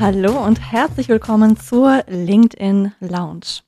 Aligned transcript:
Hallo 0.00 0.44
und 0.44 0.60
herzlich 0.60 1.08
willkommen 1.08 1.56
zur 1.56 2.04
LinkedIn 2.06 2.92
Lounge. 3.00 3.62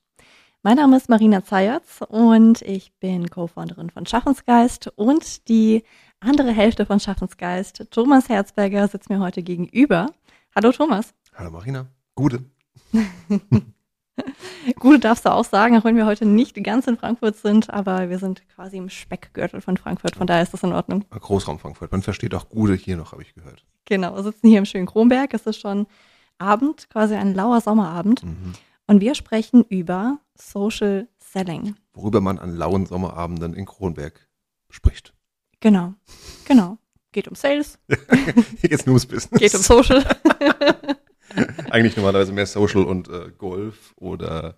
Mein 0.63 0.77
Name 0.77 0.95
ist 0.95 1.09
Marina 1.09 1.43
Zayatz 1.43 1.99
und 2.07 2.61
ich 2.61 2.93
bin 3.01 3.29
Co-Founderin 3.29 3.89
von 3.89 4.05
Schaffensgeist 4.05 4.87
und 4.95 5.49
die 5.49 5.83
andere 6.21 6.51
Hälfte 6.53 6.85
von 6.85 7.01
Schaffensgeist, 7.01 7.87
Thomas 7.91 8.29
Herzberger, 8.29 8.87
sitzt 8.87 9.09
mir 9.09 9.19
heute 9.19 9.43
gegenüber. 9.43 10.05
Hallo 10.55 10.71
Thomas. 10.71 11.13
Hallo 11.35 11.51
Marina. 11.51 11.87
Gute. 12.15 12.45
Gute 14.79 14.99
darfst 14.99 15.25
du 15.25 15.33
auch 15.33 15.43
sagen, 15.43 15.77
auch 15.77 15.83
wenn 15.83 15.97
wir 15.97 16.05
heute 16.05 16.25
nicht 16.25 16.63
ganz 16.63 16.87
in 16.87 16.95
Frankfurt 16.95 17.35
sind, 17.35 17.69
aber 17.69 18.09
wir 18.09 18.19
sind 18.19 18.47
quasi 18.55 18.77
im 18.77 18.87
Speckgürtel 18.87 19.59
von 19.59 19.75
Frankfurt, 19.75 20.15
von 20.15 20.27
daher 20.27 20.43
ist 20.43 20.53
das 20.53 20.63
in 20.63 20.71
Ordnung. 20.71 21.03
Großraum 21.09 21.59
Frankfurt. 21.59 21.91
Man 21.91 22.03
versteht 22.03 22.33
auch 22.35 22.47
Gude 22.47 22.75
hier 22.75 22.95
noch, 22.95 23.11
habe 23.11 23.21
ich 23.21 23.33
gehört. 23.33 23.65
Genau, 23.83 24.15
wir 24.15 24.23
sitzen 24.23 24.47
hier 24.47 24.59
im 24.59 24.65
schönen 24.65 24.85
Kronberg. 24.85 25.33
Es 25.33 25.45
ist 25.45 25.59
schon 25.59 25.87
Abend, 26.41 26.89
quasi 26.89 27.15
ein 27.15 27.33
lauer 27.33 27.61
Sommerabend. 27.61 28.23
Mhm. 28.23 28.53
Und 28.87 28.99
wir 28.99 29.15
sprechen 29.15 29.63
über 29.69 30.19
Social 30.35 31.07
Selling. 31.17 31.75
Worüber 31.93 32.19
man 32.19 32.39
an 32.39 32.55
lauen 32.55 32.85
Sommerabenden 32.85 33.53
in 33.53 33.65
Kronberg 33.65 34.27
spricht. 34.69 35.13
Genau, 35.59 35.93
genau. 36.45 36.77
Geht 37.13 37.27
um 37.27 37.35
Sales. 37.35 37.77
Hier 38.59 38.69
geht's 38.69 38.85
nur 38.85 38.93
ums 38.93 39.05
Business. 39.05 39.39
Geht 39.39 39.55
um 39.55 39.61
Social. 39.61 40.03
Eigentlich 41.69 41.95
normalerweise 41.95 42.33
mehr 42.33 42.45
Social 42.45 42.83
und 42.83 43.09
äh, 43.09 43.31
Golf 43.37 43.93
oder 43.97 44.57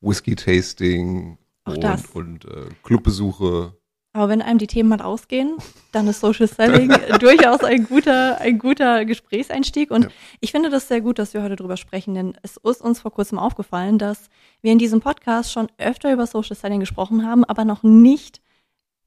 Whisky-Tasting 0.00 1.38
und, 1.64 2.14
und 2.14 2.44
äh, 2.44 2.66
Clubbesuche. 2.82 3.76
Aber 4.14 4.28
wenn 4.28 4.42
einem 4.42 4.58
die 4.58 4.66
Themen 4.66 4.90
mal 4.90 5.00
ausgehen, 5.00 5.56
dann 5.90 6.06
ist 6.06 6.20
Social 6.20 6.46
Selling 6.46 6.90
durchaus 7.20 7.64
ein 7.64 7.84
guter, 7.84 8.38
ein 8.40 8.58
guter 8.58 9.06
Gesprächseinstieg. 9.06 9.90
Und 9.90 10.04
ja. 10.04 10.10
ich 10.40 10.52
finde 10.52 10.68
das 10.68 10.88
sehr 10.88 11.00
gut, 11.00 11.18
dass 11.18 11.32
wir 11.32 11.42
heute 11.42 11.56
drüber 11.56 11.78
sprechen, 11.78 12.14
denn 12.14 12.36
es 12.42 12.58
ist 12.58 12.82
uns 12.82 13.00
vor 13.00 13.12
kurzem 13.12 13.38
aufgefallen, 13.38 13.98
dass 13.98 14.28
wir 14.60 14.72
in 14.72 14.78
diesem 14.78 15.00
Podcast 15.00 15.50
schon 15.50 15.68
öfter 15.78 16.12
über 16.12 16.26
Social 16.26 16.56
Selling 16.56 16.80
gesprochen 16.80 17.26
haben, 17.26 17.44
aber 17.44 17.64
noch 17.64 17.82
nicht 17.82 18.42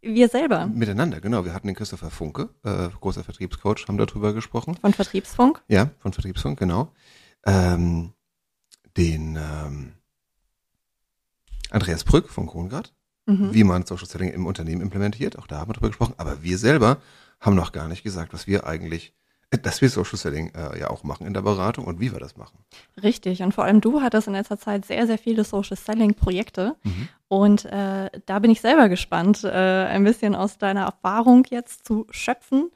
wir 0.02 0.28
selber. 0.28 0.68
Miteinander, 0.68 1.20
genau. 1.20 1.46
Wir 1.46 1.54
hatten 1.54 1.68
den 1.68 1.76
Christopher 1.76 2.10
Funke, 2.10 2.50
äh, 2.64 2.90
großer 3.00 3.24
Vertriebscoach, 3.24 3.88
haben 3.88 3.98
darüber 3.98 4.34
gesprochen. 4.34 4.78
Von 4.80 4.94
Vertriebsfunk? 4.94 5.64
Ja, 5.68 5.92
von 6.00 6.14
Vertriebsfunk, 6.14 6.60
genau. 6.60 6.92
Ähm, 7.46 8.14
den 8.98 9.36
ähm, 9.36 9.94
Andreas 11.70 12.04
Brück 12.04 12.30
von 12.30 12.48
Krongard 12.48 12.94
mhm. 13.26 13.54
wie 13.54 13.64
man 13.64 13.86
Social 13.86 14.08
Selling 14.08 14.30
im 14.30 14.46
Unternehmen 14.46 14.82
implementiert. 14.82 15.38
Auch 15.38 15.48
da 15.48 15.60
haben 15.60 15.70
wir 15.70 15.74
drüber 15.74 15.90
gesprochen. 15.90 16.16
Aber 16.18 16.44
wir 16.44 16.58
selber 16.58 16.98
haben 17.40 17.56
noch 17.56 17.72
gar 17.72 17.88
nicht 17.88 18.04
gesagt, 18.04 18.34
was 18.34 18.48
wir 18.48 18.66
eigentlich 18.66 19.14
äh, 19.52 19.58
dass 19.60 19.82
wir 19.82 19.90
Social 19.90 20.18
Selling 20.18 20.52
äh, 20.56 20.80
ja 20.80 20.90
auch 20.90 21.04
machen 21.04 21.28
in 21.28 21.34
der 21.34 21.42
Beratung 21.42 21.86
und 21.86 22.00
wie 22.00 22.12
wir 22.12 22.20
das 22.20 22.38
machen. 22.38 22.58
Richtig. 23.02 23.42
Und 23.42 23.54
vor 23.54 23.64
allem 23.66 23.82
du 23.82 24.02
hattest 24.02 24.28
in 24.28 24.34
letzter 24.34 24.58
Zeit 24.58 24.86
sehr, 24.86 25.08
sehr 25.08 25.18
viele 25.18 25.44
Social 25.44 25.78
Selling 25.78 26.14
Projekte. 26.14 26.76
Mhm. 26.84 27.08
Und 27.28 27.66
äh, 27.66 28.10
da 28.26 28.40
bin 28.40 28.52
ich 28.52 28.62
selber 28.62 28.90
gespannt, 28.90 29.44
äh, 29.44 29.50
ein 29.50 30.04
bisschen 30.04 30.36
aus 30.36 30.58
deiner 30.58 30.86
Erfahrung 30.86 31.46
jetzt 31.50 31.86
zu 31.86 32.08
schöpfen 32.10 32.72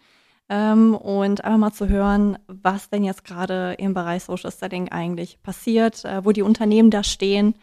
ähm, 0.49 0.95
und 0.95 1.43
einfach 1.43 1.59
mal 1.59 1.71
zu 1.71 1.87
hören, 1.87 2.37
was 2.47 2.89
denn 2.89 3.03
jetzt 3.03 3.23
gerade 3.23 3.73
im 3.77 3.93
Bereich 3.93 4.23
Social 4.23 4.51
Selling 4.51 4.89
eigentlich 4.89 5.41
passiert, 5.41 6.05
äh, 6.05 6.25
wo 6.25 6.31
die 6.31 6.41
Unternehmen 6.41 6.91
da 6.91 7.03
stehen 7.03 7.55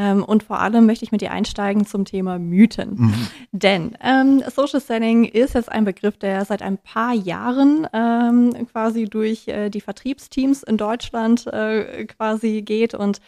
ähm, 0.00 0.24
und 0.24 0.42
vor 0.42 0.60
allem 0.60 0.86
möchte 0.86 1.04
ich 1.04 1.12
mit 1.12 1.20
dir 1.20 1.30
einsteigen 1.30 1.84
zum 1.84 2.06
Thema 2.06 2.38
Mythen. 2.38 2.94
Mhm. 2.96 3.26
Denn 3.52 3.98
ähm, 4.02 4.42
Social 4.48 4.80
Selling 4.80 5.26
ist 5.26 5.54
jetzt 5.54 5.70
ein 5.70 5.84
Begriff, 5.84 6.16
der 6.16 6.46
seit 6.46 6.62
ein 6.62 6.78
paar 6.78 7.12
Jahren 7.12 7.86
ähm, 7.92 8.66
quasi 8.72 9.04
durch 9.04 9.46
äh, 9.48 9.68
die 9.68 9.82
Vertriebsteams 9.82 10.62
in 10.62 10.78
Deutschland 10.78 11.46
äh, 11.48 12.06
quasi 12.06 12.62
geht 12.62 12.94
und 12.94 13.20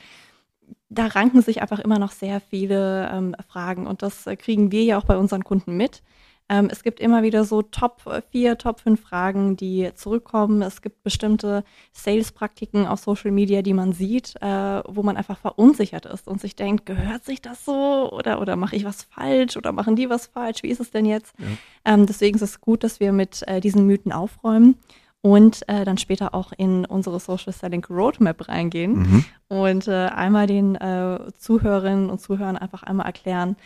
da 0.88 1.06
ranken 1.06 1.42
sich 1.42 1.60
einfach 1.60 1.78
immer 1.78 1.98
noch 1.98 2.12
sehr 2.12 2.41
viele 2.41 3.10
ähm, 3.12 3.36
Fragen 3.46 3.86
und 3.86 4.00
das 4.02 4.26
äh, 4.26 4.36
kriegen 4.36 4.72
wir 4.72 4.82
ja 4.82 4.98
auch 4.98 5.04
bei 5.04 5.19
unseren 5.19 5.44
Kunden 5.44 5.76
mit. 5.76 6.02
Ähm, 6.48 6.69
es 6.70 6.82
gibt 6.82 7.00
immer 7.00 7.22
wieder 7.22 7.44
so 7.44 7.62
Top 7.62 8.03
4, 8.30 8.58
Top 8.58 8.80
5 8.80 9.00
Fragen, 9.00 9.56
die 9.56 9.91
zurückkommen. 9.94 10.62
Es 10.62 10.82
gibt 10.82 11.03
bestimmte 11.03 11.64
Sales-Praktiken 11.92 12.86
auf 12.86 13.00
Social 13.00 13.30
Media, 13.30 13.62
die 13.62 13.75
man 13.75 13.92
sieht, 13.92 14.34
äh, 14.42 14.82
wo 14.86 15.02
man 15.02 15.16
einfach 15.16 15.38
verunsichert 15.38 16.06
ist 16.06 16.28
und 16.28 16.41
sich 16.41 16.56
denkt, 16.56 16.86
gehört 16.86 17.25
sich 17.25 17.41
das 17.41 17.64
so 17.64 18.10
oder, 18.12 18.41
oder 18.41 18.56
mache 18.56 18.76
ich 18.76 18.84
was 18.84 19.04
falsch 19.04 19.56
oder 19.56 19.72
machen 19.72 19.97
die 19.97 20.10
was 20.10 20.26
falsch? 20.26 20.62
Wie 20.62 20.70
ist 20.70 20.81
es 20.81 20.91
denn 20.91 21.06
jetzt? 21.06 21.34
Ja. 21.38 21.94
Ähm, 21.94 22.06
deswegen 22.06 22.36
ist 22.36 22.42
es 22.42 22.60
gut, 22.60 22.84
dass 22.84 23.00
wir 23.00 23.12
mit 23.12 23.42
äh, 23.47 23.60
diesen 23.60 23.86
Mythen 23.86 24.12
aufräumen 24.12 24.76
und 25.22 25.66
äh, 25.69 25.84
dann 25.84 25.98
später 25.98 26.34
auch 26.34 26.52
in 26.56 26.84
unsere 26.84 27.20
Social 27.20 27.52
Selling 27.52 27.84
Roadmap 27.88 28.48
reingehen 28.48 28.98
mhm. 28.98 29.25
und 29.48 29.88
äh, 29.88 30.08
einmal 30.08 30.47
den 30.47 30.75
äh, 30.75 31.19
Zuhörerinnen 31.38 32.10
und 32.10 32.20
Zuhörern 32.20 32.56
einfach 32.56 32.82
einmal 32.82 33.06
erklären, 33.06 33.56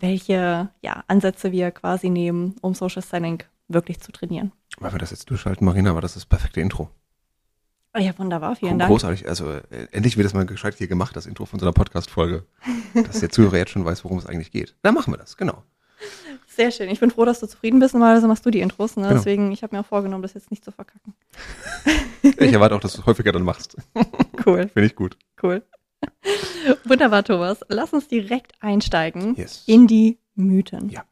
welche 0.00 0.70
ja, 0.80 1.04
Ansätze 1.08 1.52
wir 1.52 1.70
quasi 1.70 2.10
nehmen, 2.10 2.56
um 2.60 2.74
Social 2.74 3.02
Selling 3.02 3.42
wirklich 3.68 4.00
zu 4.00 4.12
trainieren. 4.12 4.52
Weil 4.78 4.92
wir 4.92 4.98
das 4.98 5.10
jetzt 5.10 5.28
durchschalten, 5.30 5.64
Marina, 5.64 5.90
aber 5.90 6.00
das 6.00 6.12
ist 6.12 6.16
das 6.16 6.26
perfekte 6.26 6.60
Intro. 6.60 6.90
Oh 7.94 7.98
ja, 7.98 8.16
wunderbar, 8.18 8.56
vielen 8.56 8.78
Dank. 8.78 8.90
Großartig, 8.90 9.26
also 9.26 9.50
äh, 9.50 9.88
endlich 9.90 10.18
wird 10.18 10.26
das 10.26 10.34
mal 10.34 10.44
gescheit 10.44 10.74
hier 10.74 10.86
gemacht, 10.86 11.16
das 11.16 11.24
Intro 11.24 11.46
von 11.46 11.58
so 11.58 11.64
einer 11.64 11.72
Podcast-Folge, 11.72 12.44
dass 12.94 13.20
der 13.20 13.30
Zuhörer 13.30 13.56
jetzt 13.56 13.70
schon 13.70 13.84
weiß, 13.84 14.04
worum 14.04 14.18
es 14.18 14.26
eigentlich 14.26 14.50
geht. 14.50 14.76
Dann 14.82 14.94
machen 14.94 15.12
wir 15.12 15.18
das, 15.18 15.36
genau. 15.36 15.62
Sehr 16.46 16.70
schön. 16.70 16.88
Ich 16.88 17.00
bin 17.00 17.10
froh, 17.10 17.24
dass 17.24 17.40
du 17.40 17.46
zufrieden 17.46 17.80
bist. 17.80 17.94
Normalerweise 17.94 18.28
machst 18.28 18.44
du 18.46 18.50
die 18.50 18.60
Intros. 18.60 18.96
Ne? 18.96 19.02
Genau. 19.02 19.14
Deswegen, 19.14 19.52
ich 19.52 19.62
habe 19.62 19.74
mir 19.74 19.80
auch 19.80 19.86
vorgenommen, 19.86 20.22
das 20.22 20.34
jetzt 20.34 20.50
nicht 20.50 20.64
zu 20.64 20.72
verkacken. 20.72 21.14
ich 22.22 22.52
erwarte 22.52 22.74
auch, 22.74 22.80
dass 22.80 22.94
du 22.94 23.00
es 23.00 23.06
häufiger 23.06 23.32
dann 23.32 23.42
machst. 23.42 23.76
Cool. 24.44 24.68
Finde 24.68 24.86
ich 24.86 24.94
gut. 24.94 25.16
Cool. 25.42 25.64
Wunderbar, 26.84 27.24
Thomas. 27.24 27.60
Lass 27.68 27.92
uns 27.92 28.08
direkt 28.08 28.52
einsteigen 28.60 29.34
yes. 29.36 29.64
in 29.66 29.86
die 29.86 30.18
Mythen. 30.34 30.88
Ja. 30.90 31.04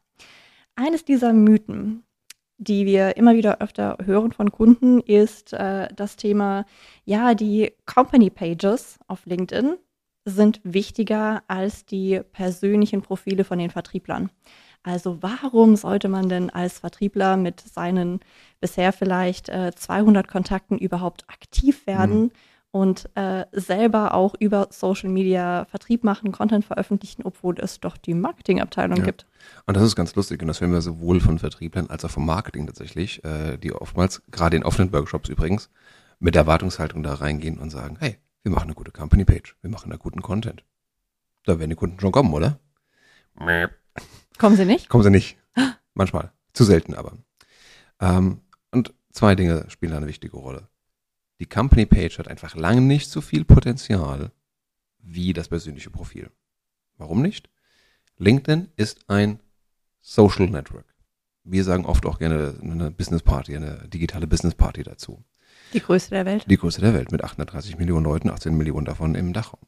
Eines 0.75 1.05
dieser 1.05 1.33
Mythen, 1.33 2.03
die 2.57 2.85
wir 2.85 3.17
immer 3.17 3.35
wieder 3.35 3.61
öfter 3.61 3.97
hören 4.03 4.31
von 4.31 4.51
Kunden, 4.51 4.99
ist 4.99 5.53
äh, 5.53 5.87
das 5.95 6.15
Thema, 6.15 6.65
ja, 7.05 7.33
die 7.33 7.73
Company 7.85 8.29
Pages 8.29 8.99
auf 9.07 9.25
LinkedIn 9.25 9.77
sind 10.25 10.59
wichtiger 10.63 11.43
als 11.47 11.85
die 11.85 12.21
persönlichen 12.31 13.01
Profile 13.01 13.43
von 13.43 13.59
den 13.59 13.69
Vertrieblern. 13.69 14.31
Also 14.81 15.21
warum 15.21 15.75
sollte 15.75 16.09
man 16.09 16.29
denn 16.29 16.49
als 16.49 16.79
Vertriebler 16.79 17.37
mit 17.37 17.59
seinen 17.59 18.19
bisher 18.59 18.91
vielleicht 18.91 19.49
äh, 19.49 19.71
200 19.75 20.27
Kontakten 20.27 20.77
überhaupt 20.77 21.29
aktiv 21.29 21.87
werden? 21.87 22.23
Mhm 22.23 22.31
und 22.75 23.09
äh, 23.15 23.45
selber 23.53 24.13
auch 24.13 24.35
über 24.37 24.67
Social 24.69 25.09
Media 25.09 25.63
Vertrieb 25.63 26.03
machen, 26.03 26.33
Content 26.33 26.65
veröffentlichen, 26.65 27.21
obwohl 27.23 27.57
es 27.57 27.79
doch 27.79 27.95
die 27.95 28.13
Marketingabteilung 28.13 28.97
ja. 28.97 29.05
gibt. 29.05 29.25
Und 29.65 29.77
das 29.77 29.83
ist 29.83 29.95
ganz 29.95 30.13
lustig 30.15 30.41
und 30.41 30.49
das 30.49 30.59
hören 30.59 30.73
wir 30.73 30.81
sowohl 30.81 31.21
von 31.21 31.39
Vertrieblern 31.39 31.89
als 31.89 32.03
auch 32.03 32.09
vom 32.09 32.25
Marketing 32.25 32.67
tatsächlich, 32.67 33.23
äh, 33.23 33.55
die 33.55 33.71
oftmals, 33.71 34.23
gerade 34.29 34.57
in 34.57 34.65
offenen 34.65 34.91
Workshops 34.91 35.29
übrigens, 35.29 35.69
mit 36.19 36.35
der 36.35 36.41
Erwartungshaltung 36.41 37.01
da 37.01 37.13
reingehen 37.13 37.59
und 37.59 37.69
sagen, 37.69 37.95
hey, 38.01 38.17
wir 38.43 38.51
machen 38.51 38.65
eine 38.65 38.75
gute 38.75 38.91
Company 38.91 39.23
Page, 39.23 39.55
wir 39.61 39.69
machen 39.69 39.89
da 39.89 39.95
guten 39.95 40.21
Content. 40.21 40.65
Da 41.45 41.57
werden 41.59 41.69
die 41.69 41.77
Kunden 41.77 41.97
schon 42.01 42.11
kommen, 42.11 42.33
oder? 42.33 42.59
Kommen 44.37 44.57
sie 44.57 44.65
nicht? 44.65 44.89
Kommen 44.89 45.05
sie 45.05 45.11
nicht. 45.11 45.37
Manchmal. 45.93 46.33
Zu 46.51 46.65
selten 46.65 46.93
aber. 46.93 47.13
Ähm, 48.01 48.41
und 48.71 48.93
zwei 49.13 49.35
Dinge 49.35 49.63
spielen 49.69 49.93
da 49.93 49.97
eine 49.97 50.07
wichtige 50.07 50.35
Rolle 50.35 50.67
die 51.45 51.49
Company 51.49 51.85
Page 51.85 52.17
hat 52.17 52.27
einfach 52.27 52.55
lange 52.55 52.81
nicht 52.81 53.11
so 53.11 53.21
viel 53.21 53.45
Potenzial 53.45 54.31
wie 54.97 55.31
das 55.31 55.47
persönliche 55.47 55.91
Profil. 55.91 56.31
Warum 56.97 57.21
nicht? 57.21 57.51
LinkedIn 58.17 58.69
ist 58.77 59.07
ein 59.07 59.39
Social 60.01 60.49
Network. 60.49 60.95
Wir 61.43 61.63
sagen 61.63 61.85
oft 61.85 62.07
auch 62.07 62.17
gerne 62.17 62.55
eine 62.63 62.89
Business 62.89 63.21
Party, 63.21 63.55
eine 63.55 63.87
digitale 63.87 64.25
Business 64.25 64.55
Party 64.55 64.81
dazu. 64.81 65.23
Die 65.73 65.81
größte 65.81 66.15
der 66.15 66.25
Welt? 66.25 66.45
Die 66.49 66.57
größte 66.57 66.81
der 66.81 66.95
Welt 66.95 67.11
mit 67.11 67.23
830 67.23 67.77
Millionen 67.77 68.05
Leuten, 68.05 68.31
18 68.31 68.57
Millionen 68.57 68.85
davon 68.85 69.13
im 69.13 69.31
Dachraum. 69.31 69.61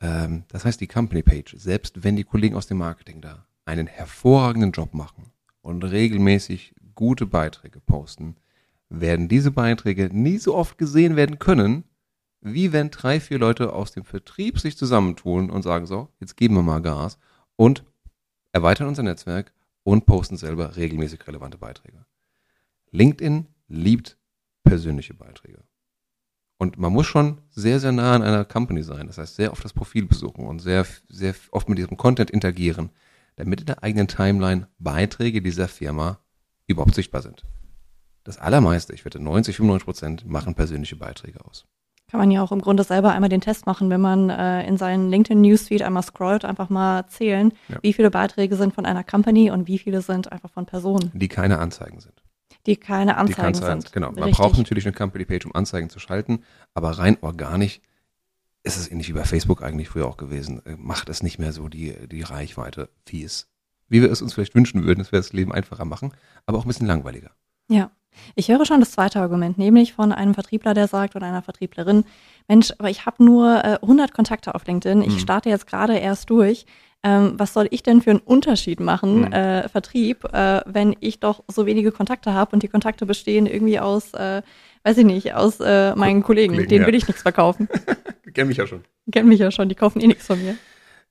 Ähm, 0.00 0.44
das 0.48 0.64
heißt, 0.64 0.80
die 0.80 0.86
Company 0.86 1.24
Page, 1.24 1.56
selbst 1.58 2.04
wenn 2.04 2.14
die 2.14 2.24
Kollegen 2.24 2.54
aus 2.54 2.68
dem 2.68 2.78
Marketing 2.78 3.20
da 3.20 3.44
einen 3.64 3.88
hervorragenden 3.88 4.70
Job 4.70 4.94
machen 4.94 5.32
und 5.62 5.82
regelmäßig 5.82 6.76
gute 6.94 7.26
Beiträge 7.26 7.80
posten, 7.80 8.36
werden 8.92 9.28
diese 9.28 9.50
Beiträge 9.50 10.10
nie 10.12 10.38
so 10.38 10.54
oft 10.54 10.76
gesehen 10.76 11.16
werden 11.16 11.38
können, 11.38 11.84
wie 12.40 12.72
wenn 12.72 12.90
drei, 12.90 13.20
vier 13.20 13.38
Leute 13.38 13.72
aus 13.72 13.92
dem 13.92 14.04
Vertrieb 14.04 14.58
sich 14.58 14.76
zusammentun 14.76 15.50
und 15.50 15.62
sagen 15.62 15.86
so, 15.86 16.08
jetzt 16.20 16.36
geben 16.36 16.54
wir 16.56 16.62
mal 16.62 16.82
Gas 16.82 17.18
und 17.56 17.84
erweitern 18.52 18.88
unser 18.88 19.02
Netzwerk 19.02 19.52
und 19.84 20.06
posten 20.06 20.36
selber 20.36 20.76
regelmäßig 20.76 21.26
relevante 21.26 21.56
Beiträge. 21.56 22.04
LinkedIn 22.90 23.46
liebt 23.68 24.18
persönliche 24.64 25.14
Beiträge. 25.14 25.64
Und 26.58 26.78
man 26.78 26.92
muss 26.92 27.06
schon 27.06 27.40
sehr, 27.50 27.80
sehr 27.80 27.92
nah 27.92 28.14
an 28.14 28.22
einer 28.22 28.44
Company 28.44 28.82
sein. 28.82 29.06
Das 29.06 29.18
heißt, 29.18 29.36
sehr 29.36 29.52
oft 29.52 29.64
das 29.64 29.72
Profil 29.72 30.06
besuchen 30.06 30.46
und 30.46 30.60
sehr, 30.60 30.86
sehr 31.08 31.34
oft 31.50 31.68
mit 31.68 31.78
diesem 31.78 31.96
Content 31.96 32.30
interagieren, 32.30 32.90
damit 33.36 33.60
in 33.60 33.66
der 33.66 33.82
eigenen 33.82 34.06
Timeline 34.06 34.68
Beiträge 34.78 35.40
dieser 35.42 35.66
Firma 35.66 36.20
überhaupt 36.66 36.94
sichtbar 36.94 37.22
sind 37.22 37.42
das 38.24 38.38
allermeiste, 38.38 38.92
ich 38.92 39.04
wette 39.04 39.18
90, 39.18 39.56
95 39.56 39.84
Prozent, 39.84 40.26
machen 40.28 40.54
persönliche 40.54 40.96
Beiträge 40.96 41.44
aus. 41.44 41.66
Kann 42.10 42.20
man 42.20 42.30
ja 42.30 42.42
auch 42.42 42.52
im 42.52 42.60
Grunde 42.60 42.84
selber 42.84 43.12
einmal 43.12 43.30
den 43.30 43.40
Test 43.40 43.64
machen, 43.64 43.88
wenn 43.88 44.00
man 44.00 44.28
äh, 44.28 44.66
in 44.66 44.76
seinen 44.76 45.08
LinkedIn-Newsfeed 45.08 45.80
einmal 45.80 46.02
scrollt, 46.02 46.44
einfach 46.44 46.68
mal 46.68 47.06
zählen, 47.06 47.52
ja. 47.68 47.78
wie 47.80 47.94
viele 47.94 48.10
Beiträge 48.10 48.56
sind 48.56 48.74
von 48.74 48.84
einer 48.84 49.02
Company 49.02 49.50
und 49.50 49.66
wie 49.66 49.78
viele 49.78 50.02
sind 50.02 50.30
einfach 50.30 50.50
von 50.50 50.66
Personen. 50.66 51.10
Die 51.14 51.28
keine 51.28 51.58
Anzeigen 51.58 52.00
sind. 52.00 52.22
Die 52.66 52.76
keine 52.76 53.16
Anzeigen, 53.16 53.54
die 53.54 53.60
keine 53.60 53.80
sind. 53.80 53.92
Genau. 53.92 54.10
Man 54.10 54.24
Richtig. 54.24 54.36
braucht 54.36 54.58
natürlich 54.58 54.84
eine 54.84 54.92
Company-Page, 54.92 55.46
um 55.46 55.54
Anzeigen 55.54 55.88
zu 55.88 56.00
schalten, 56.00 56.44
aber 56.74 56.90
rein 56.90 57.16
organisch 57.22 57.80
ist 58.62 58.76
es 58.76 58.90
ähnlich 58.90 59.08
wie 59.08 59.14
bei 59.14 59.24
Facebook 59.24 59.62
eigentlich 59.62 59.88
früher 59.88 60.06
auch 60.06 60.16
gewesen. 60.16 60.64
Äh, 60.66 60.76
macht 60.76 61.08
es 61.08 61.22
nicht 61.22 61.38
mehr 61.38 61.52
so 61.52 61.68
die, 61.68 61.94
die 62.08 62.22
Reichweite, 62.22 62.90
wie 63.06 63.24
es, 63.24 63.48
wie 63.88 64.02
wir 64.02 64.10
es 64.10 64.22
uns 64.22 64.34
vielleicht 64.34 64.54
wünschen 64.54 64.84
würden, 64.84 64.98
dass 64.98 65.12
wir 65.12 65.18
das 65.18 65.32
Leben 65.32 65.52
einfacher 65.52 65.84
machen, 65.84 66.12
aber 66.46 66.58
auch 66.58 66.64
ein 66.66 66.68
bisschen 66.68 66.86
langweiliger. 66.86 67.30
Ja. 67.68 67.90
Ich 68.34 68.48
höre 68.48 68.64
schon 68.64 68.80
das 68.80 68.92
zweite 68.92 69.20
Argument, 69.20 69.58
nämlich 69.58 69.92
von 69.92 70.12
einem 70.12 70.34
Vertriebler, 70.34 70.74
der 70.74 70.88
sagt 70.88 71.16
oder 71.16 71.26
einer 71.26 71.42
Vertrieblerin, 71.42 72.04
Mensch, 72.48 72.72
aber 72.78 72.90
ich 72.90 73.06
habe 73.06 73.24
nur 73.24 73.64
äh, 73.64 73.78
100 73.82 74.12
Kontakte 74.12 74.54
auf 74.54 74.66
LinkedIn, 74.66 75.02
ich 75.02 75.14
mhm. 75.14 75.18
starte 75.18 75.48
jetzt 75.48 75.66
gerade 75.66 75.96
erst 75.96 76.30
durch. 76.30 76.66
Ähm, 77.04 77.34
was 77.36 77.52
soll 77.52 77.66
ich 77.72 77.82
denn 77.82 78.00
für 78.00 78.10
einen 78.10 78.20
Unterschied 78.20 78.78
machen, 78.78 79.22
mhm. 79.22 79.32
äh, 79.32 79.68
Vertrieb, 79.68 80.24
äh, 80.32 80.60
wenn 80.66 80.94
ich 81.00 81.18
doch 81.18 81.42
so 81.48 81.66
wenige 81.66 81.90
Kontakte 81.90 82.32
habe 82.32 82.52
und 82.52 82.62
die 82.62 82.68
Kontakte 82.68 83.06
bestehen 83.06 83.46
irgendwie 83.46 83.80
aus, 83.80 84.14
äh, 84.14 84.42
weiß 84.84 84.98
ich 84.98 85.04
nicht, 85.04 85.34
aus 85.34 85.58
äh, 85.58 85.96
meinen 85.96 86.22
Kollegen, 86.22 86.54
Kollegen 86.54 86.68
denen 86.68 86.82
ja. 86.82 86.86
will 86.86 86.94
ich 86.94 87.08
nichts 87.08 87.22
verkaufen. 87.22 87.68
Kennen 88.34 88.48
mich 88.48 88.58
ja 88.58 88.68
schon. 88.68 88.84
Kennen 89.10 89.28
mich 89.28 89.40
ja 89.40 89.50
schon, 89.50 89.68
die 89.68 89.74
kaufen 89.74 90.00
eh 90.00 90.06
nichts 90.06 90.28
von 90.28 90.40
mir. 90.40 90.56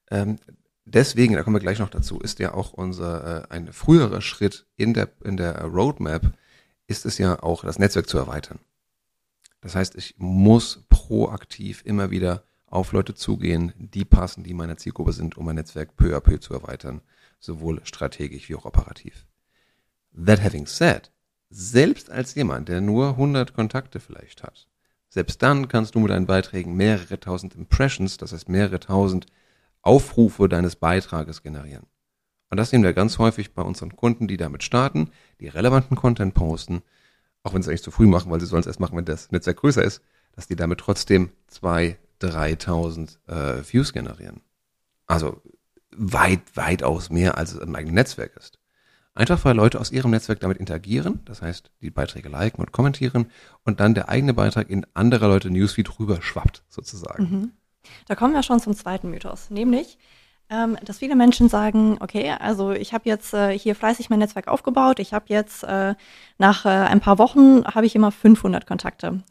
Ähm, 0.09 0.37
deswegen, 0.85 1.35
da 1.35 1.43
kommen 1.43 1.57
wir 1.57 1.61
gleich 1.61 1.79
noch 1.79 1.89
dazu, 1.89 2.19
ist 2.19 2.39
ja 2.39 2.53
auch 2.53 2.71
unser 2.71 3.49
äh, 3.49 3.53
ein 3.53 3.73
früherer 3.73 4.21
Schritt 4.21 4.67
in 4.77 4.93
der 4.93 5.09
in 5.25 5.35
der 5.35 5.61
Roadmap 5.65 6.31
ist 6.91 7.05
es 7.05 7.17
ja 7.17 7.41
auch, 7.41 7.63
das 7.63 7.79
Netzwerk 7.79 8.07
zu 8.07 8.17
erweitern. 8.17 8.59
Das 9.61 9.75
heißt, 9.75 9.95
ich 9.95 10.15
muss 10.17 10.83
proaktiv 10.89 11.83
immer 11.85 12.11
wieder 12.11 12.43
auf 12.67 12.91
Leute 12.91 13.15
zugehen, 13.15 13.73
die 13.77 14.05
passen, 14.05 14.43
die 14.43 14.53
meiner 14.53 14.77
Zielgruppe 14.77 15.13
sind, 15.13 15.37
um 15.37 15.45
mein 15.45 15.55
Netzwerk 15.55 15.95
peu 15.95 16.15
à 16.15 16.19
peu 16.19 16.39
zu 16.39 16.53
erweitern, 16.53 17.01
sowohl 17.39 17.79
strategisch 17.85 18.49
wie 18.49 18.55
auch 18.55 18.65
operativ. 18.65 19.25
That 20.13 20.43
having 20.43 20.67
said, 20.67 21.11
selbst 21.49 22.09
als 22.09 22.35
jemand, 22.35 22.69
der 22.69 22.81
nur 22.81 23.09
100 23.11 23.53
Kontakte 23.53 23.99
vielleicht 23.99 24.43
hat, 24.43 24.67
selbst 25.09 25.41
dann 25.41 25.67
kannst 25.67 25.95
du 25.95 25.99
mit 25.99 26.11
deinen 26.11 26.25
Beiträgen 26.25 26.75
mehrere 26.75 27.19
tausend 27.19 27.55
Impressions, 27.55 28.17
das 28.17 28.33
heißt 28.33 28.49
mehrere 28.49 28.79
tausend 28.79 29.27
Aufrufe 29.81 30.47
deines 30.47 30.75
Beitrages 30.75 31.43
generieren. 31.43 31.85
Und 32.51 32.57
das 32.57 32.69
sehen 32.69 32.83
wir 32.83 32.93
ganz 32.93 33.17
häufig 33.17 33.53
bei 33.53 33.61
unseren 33.61 33.95
Kunden, 33.95 34.27
die 34.27 34.37
damit 34.37 34.63
starten, 34.63 35.09
die 35.39 35.47
relevanten 35.47 35.95
Content 35.95 36.33
posten, 36.33 36.83
auch 37.43 37.53
wenn 37.53 37.63
sie 37.63 37.67
es 37.67 37.69
eigentlich 37.69 37.83
zu 37.83 37.91
früh 37.91 38.07
machen, 38.07 38.29
weil 38.29 38.41
sie 38.41 38.45
sollen 38.45 38.59
es 38.59 38.67
erst 38.67 38.81
machen, 38.81 38.97
wenn 38.97 39.05
das 39.05 39.31
Netzwerk 39.31 39.57
größer 39.57 39.83
ist, 39.83 40.01
dass 40.33 40.47
die 40.47 40.57
damit 40.57 40.79
trotzdem 40.79 41.31
zwei, 41.47 41.97
3.000 42.21 43.17
äh, 43.27 43.63
Views 43.71 43.93
generieren. 43.93 44.41
Also 45.07 45.41
weit, 45.95 46.41
weitaus 46.55 47.09
mehr, 47.09 47.37
als 47.37 47.53
es 47.53 47.59
im 47.59 47.73
eigenen 47.73 47.95
Netzwerk 47.95 48.35
ist. 48.35 48.59
Einfach 49.13 49.43
weil 49.43 49.55
Leute 49.55 49.79
aus 49.79 49.91
ihrem 49.91 50.11
Netzwerk 50.11 50.41
damit 50.41 50.57
interagieren, 50.57 51.21
das 51.25 51.41
heißt, 51.41 51.71
die 51.81 51.89
Beiträge 51.89 52.29
liken 52.29 52.61
und 52.61 52.71
kommentieren 52.71 53.31
und 53.63 53.79
dann 53.79 53.93
der 53.93 54.09
eigene 54.09 54.33
Beitrag 54.33 54.69
in 54.69 54.85
andere 54.93 55.27
Leute 55.27 55.49
Newsfeed 55.49 55.99
rüberschwappt, 55.99 56.63
sozusagen. 56.69 57.23
Mhm. 57.23 57.51
Da 58.07 58.15
kommen 58.15 58.33
wir 58.33 58.43
schon 58.43 58.59
zum 58.59 58.75
zweiten 58.75 59.09
Mythos, 59.09 59.49
nämlich, 59.49 59.97
ähm, 60.51 60.77
dass 60.83 60.99
viele 60.99 61.15
Menschen 61.15 61.49
sagen, 61.49 61.97
okay, 62.01 62.35
also 62.39 62.71
ich 62.71 62.93
habe 62.93 63.07
jetzt 63.07 63.33
äh, 63.33 63.57
hier 63.57 63.73
fleißig 63.73 64.09
mein 64.09 64.19
Netzwerk 64.19 64.47
aufgebaut, 64.47 64.99
ich 64.99 65.13
habe 65.13 65.25
jetzt 65.29 65.63
äh, 65.63 65.95
nach 66.37 66.65
äh, 66.65 66.69
ein 66.69 66.99
paar 66.99 67.17
Wochen 67.17 67.63
habe 67.65 67.85
ich 67.85 67.95
immer 67.95 68.11
500 68.11 68.67
Kontakte, 68.67 69.23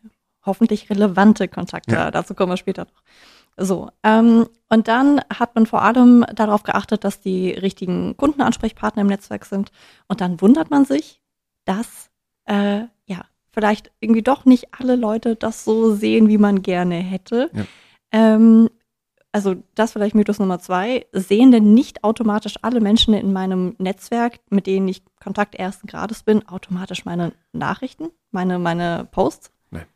hoffentlich 0.44 0.88
relevante 0.88 1.46
Kontakte, 1.46 1.94
ja. 1.94 2.10
dazu 2.10 2.34
kommen 2.34 2.52
wir 2.52 2.56
später 2.56 2.86
noch. 2.86 3.02
So, 3.56 3.90
ähm, 4.02 4.48
und 4.70 4.88
dann 4.88 5.20
hat 5.28 5.54
man 5.54 5.66
vor 5.66 5.82
allem 5.82 6.24
darauf 6.34 6.62
geachtet, 6.62 7.04
dass 7.04 7.20
die 7.20 7.50
richtigen 7.50 8.16
Kundenansprechpartner 8.16 9.02
im 9.02 9.08
Netzwerk 9.08 9.44
sind. 9.44 9.70
Und 10.08 10.22
dann 10.22 10.40
wundert 10.40 10.70
man 10.70 10.86
sich, 10.86 11.20
dass 11.66 12.10
äh, 12.46 12.84
ja 13.04 13.24
vielleicht 13.52 13.90
irgendwie 14.00 14.22
doch 14.22 14.46
nicht 14.46 14.68
alle 14.78 14.96
Leute 14.96 15.36
das 15.36 15.64
so 15.64 15.94
sehen, 15.94 16.28
wie 16.28 16.38
man 16.38 16.62
gerne 16.62 16.94
hätte. 16.94 17.50
Ja. 17.52 17.64
Ähm, 18.12 18.70
also 19.32 19.56
das 19.74 19.92
vielleicht 19.92 20.14
Mythos 20.14 20.38
Nummer 20.38 20.58
zwei, 20.58 21.06
sehen 21.12 21.52
denn 21.52 21.72
nicht 21.72 22.04
automatisch 22.04 22.54
alle 22.62 22.80
Menschen 22.80 23.14
in 23.14 23.32
meinem 23.32 23.76
Netzwerk, 23.78 24.40
mit 24.50 24.66
denen 24.66 24.88
ich 24.88 25.02
Kontakt 25.22 25.54
ersten 25.54 25.86
Grades 25.86 26.22
bin, 26.22 26.46
automatisch 26.48 27.04
meine 27.04 27.32
Nachrichten, 27.52 28.10
meine, 28.30 28.58
meine 28.58 29.08
Posts? 29.10 29.52
Nein. 29.70 29.86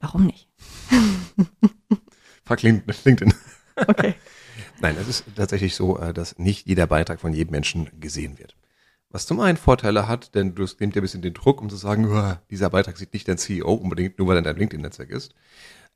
Warum 0.00 0.26
nicht? 0.26 0.48
Frag 2.44 2.62
LinkedIn. 2.62 3.34
Okay. 3.76 4.14
Nein, 4.80 4.96
es 5.00 5.08
ist 5.08 5.24
tatsächlich 5.34 5.74
so, 5.74 5.98
äh, 5.98 6.12
dass 6.12 6.38
nicht 6.38 6.66
jeder 6.66 6.86
Beitrag 6.86 7.20
von 7.20 7.32
jedem 7.32 7.52
Menschen 7.52 7.88
gesehen 8.00 8.38
wird. 8.38 8.56
Was 9.08 9.26
zum 9.26 9.40
einen 9.40 9.56
Vorteile 9.56 10.08
hat, 10.08 10.34
denn 10.34 10.54
du 10.54 10.62
nimmst 10.62 10.80
ja 10.80 10.86
ein 10.86 11.02
bisschen 11.02 11.22
den 11.22 11.34
Druck, 11.34 11.60
um 11.60 11.70
zu 11.70 11.76
sagen, 11.76 12.36
dieser 12.50 12.68
Beitrag 12.70 12.96
sieht 12.98 13.12
nicht 13.12 13.28
dein 13.28 13.38
CEO 13.38 13.72
unbedingt, 13.72 14.18
nur 14.18 14.26
weil 14.26 14.36
er 14.36 14.38
in 14.38 14.44
deinem 14.44 14.58
LinkedIn-Netzwerk 14.58 15.10
ist 15.10 15.34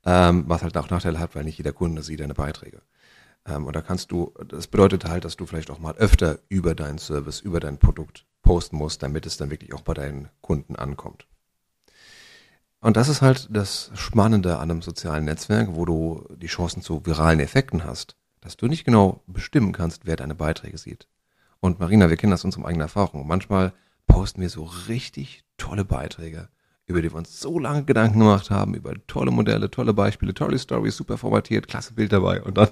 ähm, 0.05 0.45
was 0.47 0.63
halt 0.63 0.77
auch 0.77 0.89
Nachteile 0.89 1.19
hat, 1.19 1.35
weil 1.35 1.43
nicht 1.43 1.57
jeder 1.57 1.73
Kunde 1.73 2.03
sieht 2.03 2.19
deine 2.19 2.33
Beiträge. 2.33 2.81
Ähm, 3.45 3.65
und 3.65 3.75
da 3.75 3.81
kannst 3.81 4.11
du, 4.11 4.33
das 4.47 4.67
bedeutet 4.67 5.05
halt, 5.05 5.25
dass 5.25 5.37
du 5.37 5.45
vielleicht 5.45 5.71
auch 5.71 5.79
mal 5.79 5.95
öfter 5.95 6.39
über 6.49 6.75
deinen 6.75 6.97
Service, 6.97 7.39
über 7.39 7.59
dein 7.59 7.77
Produkt 7.77 8.25
posten 8.41 8.77
musst, 8.77 9.03
damit 9.03 9.25
es 9.25 9.37
dann 9.37 9.49
wirklich 9.49 9.73
auch 9.73 9.81
bei 9.81 9.93
deinen 9.93 10.29
Kunden 10.41 10.75
ankommt. 10.75 11.27
Und 12.81 12.95
das 12.95 13.09
ist 13.09 13.21
halt 13.21 13.47
das 13.51 13.91
Spannende 13.93 14.57
an 14.57 14.71
einem 14.71 14.81
sozialen 14.81 15.25
Netzwerk, 15.25 15.75
wo 15.75 15.83
du 15.83 16.25
die 16.37 16.47
Chancen 16.47 16.81
zu 16.81 17.05
viralen 17.05 17.41
Effekten 17.41 17.83
hast, 17.83 18.15
dass 18.39 18.55
du 18.55 18.67
nicht 18.67 18.85
genau 18.85 19.21
bestimmen 19.27 19.73
kannst, 19.73 20.05
wer 20.05 20.15
deine 20.15 20.35
Beiträge 20.35 20.77
sieht. 20.77 21.07
Und 21.59 21.79
Marina, 21.79 22.09
wir 22.09 22.15
kennen 22.15 22.31
das 22.31 22.41
aus 22.41 22.45
unserer 22.45 22.67
eigenen 22.67 22.83
Erfahrung. 22.85 23.27
Manchmal 23.27 23.73
posten 24.07 24.39
wir 24.39 24.49
so 24.49 24.63
richtig 24.87 25.43
tolle 25.57 25.83
Beiträge 25.83 26.47
über 26.89 27.01
die 27.03 27.11
wir 27.11 27.17
uns 27.17 27.39
so 27.39 27.59
lange 27.59 27.85
Gedanken 27.85 28.19
gemacht 28.19 28.49
haben, 28.49 28.73
über 28.73 28.93
tolle 29.05 29.29
Modelle, 29.31 29.69
tolle 29.69 29.93
Beispiele, 29.93 30.33
tolle 30.33 30.57
Stories, 30.57 30.97
super 30.97 31.17
formatiert, 31.17 31.67
klasse 31.67 31.93
Bild 31.93 32.11
dabei 32.11 32.41
und 32.41 32.57
dann 32.57 32.69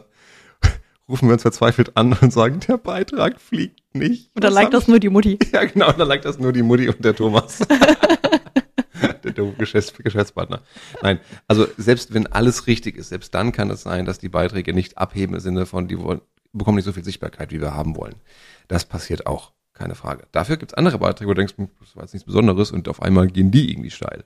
rufen 1.08 1.30
wir 1.30 1.34
uns 1.34 1.44
verzweifelt 1.44 1.96
an 1.96 2.14
und 2.14 2.34
sagen, 2.34 2.60
der 2.68 2.78
Beitrag 2.78 3.40
fliegt 3.40 3.80
nicht. 3.94 4.32
Und 4.36 4.44
dann 4.44 4.54
liked 4.54 4.74
das 4.74 4.88
nur 4.88 5.00
die 5.00 5.10
Mutti. 5.10 5.38
Ja, 5.54 5.66
genau, 5.66 5.92
dann 5.92 6.08
liked 6.08 6.26
das 6.26 6.40
nur 6.40 6.52
die 6.52 6.64
Mutti 6.64 6.90
und 6.90 7.06
der 7.06 7.16
Thomas. 7.16 7.60
der, 9.24 9.32
der 9.32 9.46
Geschäfts 9.52 9.94
Geschäftspartner. 9.94 10.62
Nein, 11.04 11.20
also 11.48 11.68
selbst 11.78 12.12
wenn 12.14 12.26
alles 12.26 12.66
richtig 12.66 12.98
ist, 12.98 13.10
selbst 13.10 13.36
dann 13.36 13.52
kann 13.52 13.70
es 13.70 13.84
sein, 13.84 14.06
dass 14.06 14.18
die 14.18 14.30
Beiträge 14.30 14.74
nicht 14.74 14.98
abheben 14.98 15.36
im 15.36 15.42
Sinne 15.42 15.68
von, 15.68 15.88
die 15.88 16.00
wollen, 16.00 16.22
bekommen 16.54 16.78
nicht 16.78 16.86
so 16.86 16.92
viel 16.94 17.04
Sichtbarkeit, 17.04 17.52
wie 17.52 17.62
wir 17.62 17.76
haben 17.76 17.96
wollen. 17.96 18.16
Das 18.68 18.84
passiert 18.86 19.28
auch. 19.28 19.52
Keine 19.78 19.94
Frage. 19.94 20.26
Dafür 20.32 20.58
gibt 20.58 20.72
es 20.72 20.78
andere 20.78 20.98
Beiträge, 20.98 21.30
wo 21.30 21.36
du 21.36 21.42
denkst, 21.42 21.56
hm, 21.56 21.70
das 21.80 21.96
war 21.96 22.02
jetzt 22.02 22.14
nichts 22.14 22.26
Besonderes 22.26 22.72
und 22.72 22.90
auf 22.90 23.00
einmal 23.00 23.28
gehen 23.28 23.52
die 23.52 23.70
irgendwie 23.70 23.92
steil. 23.92 24.24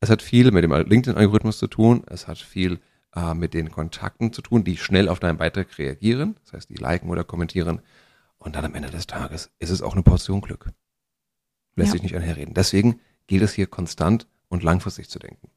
Es 0.00 0.08
hat 0.08 0.22
viel 0.22 0.50
mit 0.50 0.64
dem 0.64 0.72
LinkedIn-Algorithmus 0.72 1.58
zu 1.58 1.66
tun. 1.66 2.04
Es 2.06 2.26
hat 2.26 2.38
viel 2.38 2.80
äh, 3.14 3.34
mit 3.34 3.52
den 3.52 3.70
Kontakten 3.70 4.32
zu 4.32 4.40
tun, 4.40 4.64
die 4.64 4.78
schnell 4.78 5.10
auf 5.10 5.20
deinen 5.20 5.36
Beitrag 5.36 5.76
reagieren. 5.76 6.36
Das 6.42 6.54
heißt, 6.54 6.70
die 6.70 6.76
liken 6.76 7.10
oder 7.10 7.22
kommentieren. 7.22 7.82
Und 8.38 8.56
dann 8.56 8.64
am 8.64 8.74
Ende 8.74 8.88
des 8.88 9.06
Tages 9.06 9.50
ist 9.58 9.68
es 9.68 9.82
auch 9.82 9.92
eine 9.92 10.02
Portion 10.02 10.40
Glück. 10.40 10.70
Lässt 11.76 11.88
ja. 11.88 11.92
sich 11.92 12.02
nicht 12.02 12.16
einherreden. 12.16 12.54
Deswegen 12.54 12.98
gilt 13.26 13.42
es 13.42 13.52
hier 13.52 13.66
konstant 13.66 14.26
und 14.48 14.62
langfristig 14.62 15.10
zu 15.10 15.18
denken. 15.18 15.50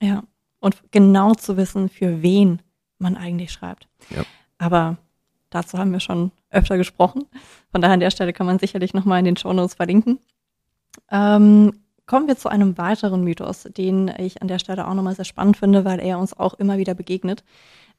Ja, 0.00 0.24
und 0.58 0.82
genau 0.90 1.34
zu 1.34 1.58
wissen, 1.58 1.90
für 1.90 2.22
wen 2.22 2.62
man 2.98 3.14
eigentlich 3.14 3.52
schreibt. 3.52 3.88
Ja. 4.08 4.24
Aber 4.56 4.96
Dazu 5.50 5.78
haben 5.78 5.92
wir 5.92 6.00
schon 6.00 6.32
öfter 6.50 6.76
gesprochen. 6.76 7.24
Von 7.70 7.80
daher 7.80 7.94
an 7.94 8.00
der 8.00 8.10
Stelle 8.10 8.32
kann 8.32 8.46
man 8.46 8.58
sicherlich 8.58 8.94
nochmal 8.94 9.20
in 9.20 9.24
den 9.24 9.36
Shownotes 9.36 9.74
verlinken. 9.74 10.18
Ähm, 11.10 11.72
kommen 12.06 12.26
wir 12.26 12.36
zu 12.36 12.48
einem 12.48 12.76
weiteren 12.78 13.24
Mythos, 13.24 13.64
den 13.64 14.08
ich 14.18 14.42
an 14.42 14.48
der 14.48 14.58
Stelle 14.58 14.88
auch 14.88 14.94
nochmal 14.94 15.14
sehr 15.14 15.24
spannend 15.24 15.56
finde, 15.56 15.84
weil 15.84 16.00
er 16.00 16.18
uns 16.18 16.38
auch 16.38 16.54
immer 16.54 16.78
wieder 16.78 16.94
begegnet. 16.94 17.44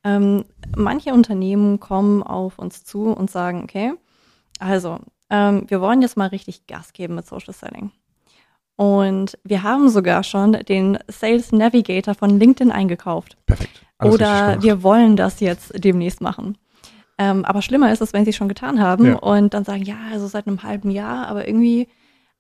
Ähm, 0.04 0.46
manche 0.76 1.14
Unternehmen 1.14 1.80
kommen 1.80 2.24
auf 2.24 2.60
uns 2.60 2.84
zu 2.84 3.12
und 3.12 3.30
sagen, 3.30 3.64
okay, 3.64 3.94
also 4.60 5.00
ähm, 5.30 5.66
wir 5.68 5.82
wollen 5.82 6.02
jetzt 6.02 6.18
mal 6.18 6.28
richtig 6.28 6.68
Gas 6.68 6.94
geben 6.94 7.16
mit 7.16 7.28
Social 7.28 7.54
Selling. 7.54 7.92
Und 8.76 9.38
wir 9.44 9.64
haben 9.64 9.90
sogar 9.90 10.24
schon 10.24 10.54
den 10.54 10.98
Sales 11.10 11.52
Navigator 11.52 12.16
von 12.16 12.40
LinkedIn 12.40 12.72
eingekauft. 12.72 13.36
Perfekt. 13.46 13.86
Alles 13.98 14.14
Oder 14.14 14.62
wir 14.62 14.84
wollen 14.84 15.18
das 15.18 15.42
jetzt 15.42 15.74
demnächst 15.76 16.22
machen. 16.22 16.58
Ähm, 17.20 17.44
aber 17.44 17.62
schlimmer 17.62 17.92
ist 17.92 18.02
es, 18.02 18.14
wenn 18.14 18.24
sie 18.24 18.30
es 18.30 18.38
schon 18.38 18.48
getan 18.48 18.80
haben 18.80 19.06
ja. 19.06 19.16
und 19.16 19.54
dann 19.54 19.66
sagen, 19.66 19.84
ja, 19.84 19.98
also 20.10 20.28
seit 20.28 20.48
einem 20.48 20.64
halben 20.64 20.90
Jahr, 20.90 21.28
aber 21.28 21.46
irgendwie, 21.50 21.90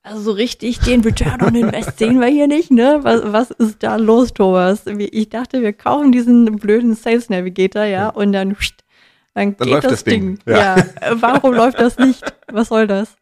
also 0.03 0.21
so 0.21 0.31
richtig 0.31 0.79
den 0.79 1.01
Return 1.01 1.41
on 1.41 1.53
Invest 1.53 1.97
sehen 1.99 2.21
wir 2.21 2.27
hier 2.27 2.47
nicht, 2.47 2.71
ne? 2.71 3.01
Was, 3.03 3.21
was 3.25 3.51
ist 3.51 3.83
da 3.83 3.97
los, 3.97 4.33
Thomas? 4.33 4.85
Ich 4.87 5.27
dachte, 5.27 5.61
wir 5.61 5.73
kaufen 5.73 6.13
diesen 6.13 6.45
blöden 6.55 6.95
Sales 6.95 7.29
Navigator, 7.29 7.83
ja, 7.83 7.89
ja. 7.89 8.09
und 8.09 8.31
dann, 8.31 8.55
pst, 8.55 8.85
dann, 9.33 9.57
dann, 9.57 9.67
geht 9.67 9.83
das, 9.83 9.91
das 9.91 10.03
Ding. 10.05 10.37
Ding. 10.37 10.55
Ja. 10.55 10.77
ja. 10.77 10.85
Warum 11.19 11.53
läuft 11.53 11.77
das 11.77 11.97
nicht? 11.97 12.23
Was 12.49 12.69
soll 12.69 12.87
das? 12.87 13.17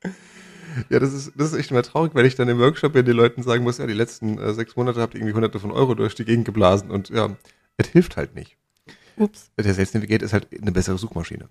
Ja, 0.92 1.00
das 1.00 1.12
ist, 1.12 1.32
das 1.36 1.54
ist 1.54 1.60
echt 1.60 1.72
immer 1.72 1.82
traurig, 1.82 2.14
wenn 2.14 2.28
ich 2.28 2.36
dann 2.36 2.50
im 2.50 2.60
Workshop 2.60 2.96
ja 2.96 3.02
den 3.02 3.16
Leuten 3.16 3.42
sagen 3.42 3.64
muss, 3.64 3.80
ja, 3.80 3.88
die 3.88 3.94
letzten 3.94 4.38
äh, 4.38 4.54
sechs 4.54 4.76
Monate 4.76 5.02
habt 5.02 5.16
ihr 5.16 5.22
irgendwie 5.22 5.34
hunderte 5.34 5.60
von 5.60 5.72
Euro 5.72 5.96
durch 5.96 6.14
die 6.14 6.24
Gegend 6.24 6.46
geblasen 6.46 6.92
und 6.92 7.10
ja, 7.10 7.36
es 7.78 7.88
hilft 7.88 8.16
halt 8.16 8.36
nicht. 8.36 8.58
Ups. 9.18 9.52
Der 9.58 9.74
Sales 9.74 9.94
Navigator 9.94 10.26
ist 10.26 10.34
halt 10.34 10.48
eine 10.60 10.72
bessere 10.72 10.98
Suchmaschine. 10.98 11.50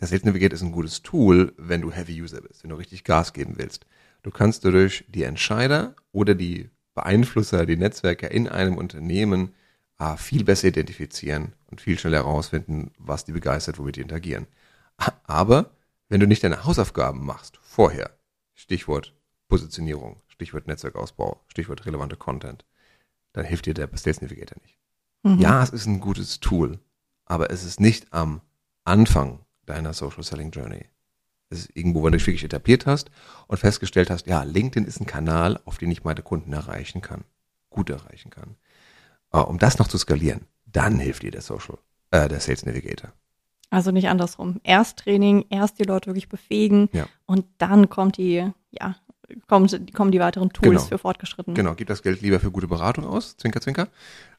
Der 0.00 0.08
Sales 0.08 0.24
Navigator 0.24 0.54
ist 0.54 0.62
ein 0.62 0.72
gutes 0.72 1.02
Tool, 1.02 1.54
wenn 1.56 1.80
du 1.80 1.90
Heavy 1.90 2.20
User 2.20 2.40
bist, 2.40 2.62
wenn 2.62 2.70
du 2.70 2.76
richtig 2.76 3.04
Gas 3.04 3.32
geben 3.32 3.54
willst. 3.56 3.86
Du 4.22 4.30
kannst 4.30 4.64
dadurch 4.64 5.04
die 5.08 5.22
Entscheider 5.22 5.94
oder 6.12 6.34
die 6.34 6.70
Beeinflusser, 6.94 7.66
die 7.66 7.76
Netzwerke 7.76 8.26
in 8.26 8.48
einem 8.48 8.76
Unternehmen 8.76 9.54
äh, 9.98 10.16
viel 10.16 10.44
besser 10.44 10.68
identifizieren 10.68 11.54
und 11.70 11.80
viel 11.80 11.98
schneller 11.98 12.18
herausfinden, 12.18 12.90
was 12.98 13.24
die 13.24 13.32
begeistert, 13.32 13.78
womit 13.78 13.96
die 13.96 14.00
interagieren. 14.02 14.46
Aber 15.24 15.70
wenn 16.08 16.20
du 16.20 16.26
nicht 16.26 16.44
deine 16.44 16.64
Hausaufgaben 16.64 17.24
machst 17.24 17.58
vorher, 17.62 18.10
Stichwort 18.54 19.14
Positionierung, 19.48 20.20
Stichwort 20.28 20.66
Netzwerkausbau, 20.66 21.40
Stichwort 21.48 21.86
relevante 21.86 22.16
Content, 22.16 22.64
dann 23.32 23.44
hilft 23.44 23.66
dir 23.66 23.74
der 23.74 23.88
Sales 23.94 24.20
Navigator 24.22 24.58
nicht. 24.62 24.78
Mhm. 25.22 25.38
Ja, 25.38 25.62
es 25.62 25.70
ist 25.70 25.86
ein 25.86 26.00
gutes 26.00 26.40
Tool, 26.40 26.78
aber 27.26 27.50
es 27.50 27.64
ist 27.64 27.80
nicht 27.80 28.12
am 28.12 28.40
Anfang 28.84 29.40
deiner 29.66 29.92
Social 29.92 30.22
Selling 30.22 30.50
Journey. 30.50 30.86
Es 31.50 31.60
ist 31.60 31.76
irgendwo, 31.76 32.02
wo 32.02 32.06
du 32.06 32.16
dich 32.16 32.26
wirklich 32.26 32.44
etabliert 32.44 32.86
hast 32.86 33.10
und 33.46 33.58
festgestellt 33.58 34.10
hast, 34.10 34.26
ja, 34.26 34.42
LinkedIn 34.42 34.86
ist 34.86 35.00
ein 35.00 35.06
Kanal, 35.06 35.60
auf 35.64 35.78
den 35.78 35.90
ich 35.90 36.02
meine 36.02 36.22
Kunden 36.22 36.52
erreichen 36.52 37.02
kann, 37.02 37.24
gut 37.68 37.90
erreichen 37.90 38.30
kann. 38.30 38.56
Uh, 39.34 39.40
um 39.40 39.58
das 39.58 39.78
noch 39.78 39.88
zu 39.88 39.98
skalieren, 39.98 40.46
dann 40.64 40.98
hilft 40.98 41.22
dir 41.22 41.30
der 41.30 41.42
Social, 41.42 41.78
äh, 42.10 42.28
der 42.28 42.40
Sales 42.40 42.64
Navigator. 42.64 43.12
Also 43.70 43.90
nicht 43.90 44.08
andersrum. 44.08 44.60
Erst 44.62 45.00
Training, 45.00 45.44
erst 45.50 45.78
die 45.78 45.84
Leute 45.84 46.06
wirklich 46.06 46.28
befähigen 46.28 46.88
ja. 46.92 47.06
und 47.26 47.44
dann 47.58 47.88
kommt 47.88 48.16
die, 48.16 48.48
ja, 48.70 48.96
kommt, 49.48 49.94
kommen 49.94 50.12
die 50.12 50.20
weiteren 50.20 50.50
Tools 50.50 50.70
genau. 50.70 50.84
für 50.84 50.98
Fortgeschrittene. 50.98 51.56
Genau, 51.56 51.74
gib 51.74 51.88
das 51.88 52.02
Geld 52.02 52.22
lieber 52.22 52.40
für 52.40 52.50
gute 52.50 52.68
Beratung 52.68 53.04
aus, 53.04 53.36
Zwinker, 53.36 53.60
Zwinker. 53.60 53.88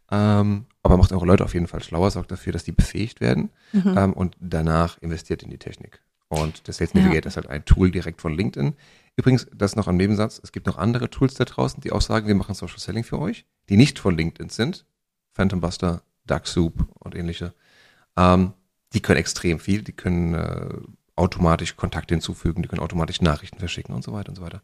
Ähm, 0.10 0.66
aber 0.84 0.98
macht 0.98 1.12
eure 1.12 1.26
Leute 1.26 1.44
auf 1.44 1.54
jeden 1.54 1.68
Fall 1.68 1.84
schlauer, 1.84 2.12
sorgt 2.12 2.32
dafür, 2.32 2.54
dass 2.54 2.64
die 2.64 2.72
befähigt 2.72 3.20
werden 3.20 3.50
mhm. 3.74 3.96
ähm, 3.98 4.14
und 4.14 4.36
danach 4.40 4.98
investiert 5.00 5.44
in 5.44 5.50
die 5.50 5.58
Technik. 5.58 6.02
Und 6.30 6.68
der 6.68 6.74
Sales 6.74 6.94
Navigator 6.94 7.24
ja. 7.24 7.28
ist 7.28 7.38
halt 7.38 7.48
ein 7.48 7.66
Tool 7.66 7.92
direkt 7.92 8.22
von 8.22 8.34
LinkedIn. 8.34 8.74
Übrigens, 9.16 9.48
das 9.54 9.76
noch 9.76 9.88
ein 9.88 9.98
Nebensatz, 9.98 10.40
es 10.44 10.52
gibt 10.52 10.68
noch 10.68 10.78
andere 10.78 11.10
Tools 11.10 11.34
da 11.34 11.46
draußen, 11.46 11.82
die 11.82 11.92
auch 11.92 12.02
sagen, 12.02 12.28
wir 12.28 12.36
machen 12.36 12.54
Social 12.54 12.80
Selling 12.80 13.04
für 13.04 13.20
euch, 13.20 13.46
die 13.70 13.78
nicht 13.78 14.00
von 14.00 14.16
LinkedIn 14.16 14.50
sind. 14.50 14.86
Phantom 15.34 15.62
Buster, 15.62 16.04
DuckSoup 16.26 16.88
und 17.00 17.16
ähnliche. 17.16 17.54
Ähm, 18.18 18.54
die 18.94 19.02
können 19.02 19.20
extrem 19.20 19.60
viel, 19.60 19.84
die 19.84 19.94
können 19.94 20.34
äh, 20.34 20.70
automatisch 21.16 21.76
Kontakte 21.76 22.14
hinzufügen, 22.14 22.62
die 22.62 22.70
können 22.70 22.82
automatisch 22.82 23.22
Nachrichten 23.22 23.60
verschicken 23.60 23.96
und 23.96 24.04
so 24.04 24.14
weiter 24.14 24.30
und 24.30 24.36
so 24.36 24.42
weiter. 24.42 24.62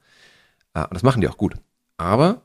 Äh, 0.74 0.84
und 0.84 0.94
das 0.94 1.04
machen 1.04 1.22
die 1.22 1.28
auch 1.28 1.38
gut. 1.38 1.56
Aber 1.98 2.42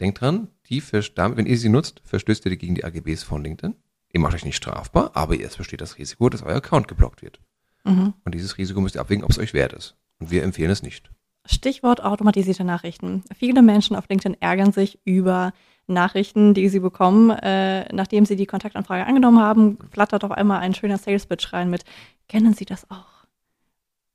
denkt 0.00 0.20
dran, 0.20 0.48
die 0.68 0.82
damit, 1.14 1.38
wenn 1.38 1.46
ihr 1.46 1.58
sie 1.58 1.68
nutzt, 1.68 2.00
verstößt 2.04 2.46
ihr 2.46 2.56
gegen 2.56 2.74
die 2.74 2.84
AGBs 2.84 3.22
von 3.22 3.42
LinkedIn. 3.42 3.76
Ihr 4.12 4.20
macht 4.20 4.34
euch 4.34 4.44
nicht 4.44 4.56
strafbar, 4.56 5.10
aber 5.14 5.34
ihr 5.34 5.48
besteht 5.48 5.80
das 5.80 5.98
Risiko, 5.98 6.28
dass 6.28 6.42
euer 6.42 6.56
Account 6.56 6.88
geblockt 6.88 7.22
wird. 7.22 7.40
Mhm. 7.84 8.14
Und 8.24 8.34
dieses 8.34 8.56
Risiko 8.58 8.80
müsst 8.80 8.94
ihr 8.94 9.00
abwägen, 9.00 9.24
ob 9.24 9.30
es 9.30 9.38
euch 9.38 9.54
wert 9.54 9.72
ist. 9.72 9.96
Und 10.20 10.30
wir 10.30 10.42
empfehlen 10.42 10.70
es 10.70 10.82
nicht. 10.82 11.10
Stichwort 11.46 12.02
automatisierte 12.02 12.64
Nachrichten. 12.64 13.22
Viele 13.36 13.60
Menschen 13.60 13.96
auf 13.96 14.08
LinkedIn 14.08 14.40
ärgern 14.40 14.72
sich 14.72 14.98
über 15.04 15.52
Nachrichten, 15.86 16.54
die 16.54 16.68
sie 16.68 16.80
bekommen, 16.80 17.30
äh, 17.30 17.92
nachdem 17.92 18.24
sie 18.24 18.36
die 18.36 18.46
Kontaktanfrage 18.46 19.06
angenommen 19.06 19.40
haben, 19.40 19.78
flattert 19.90 20.24
auf 20.24 20.30
einmal 20.30 20.60
ein 20.60 20.74
schöner 20.74 20.96
Sales-Pitch 20.96 21.52
rein 21.52 21.68
mit, 21.68 21.84
kennen 22.28 22.54
Sie 22.54 22.64
das 22.64 22.90
auch? 22.90 23.26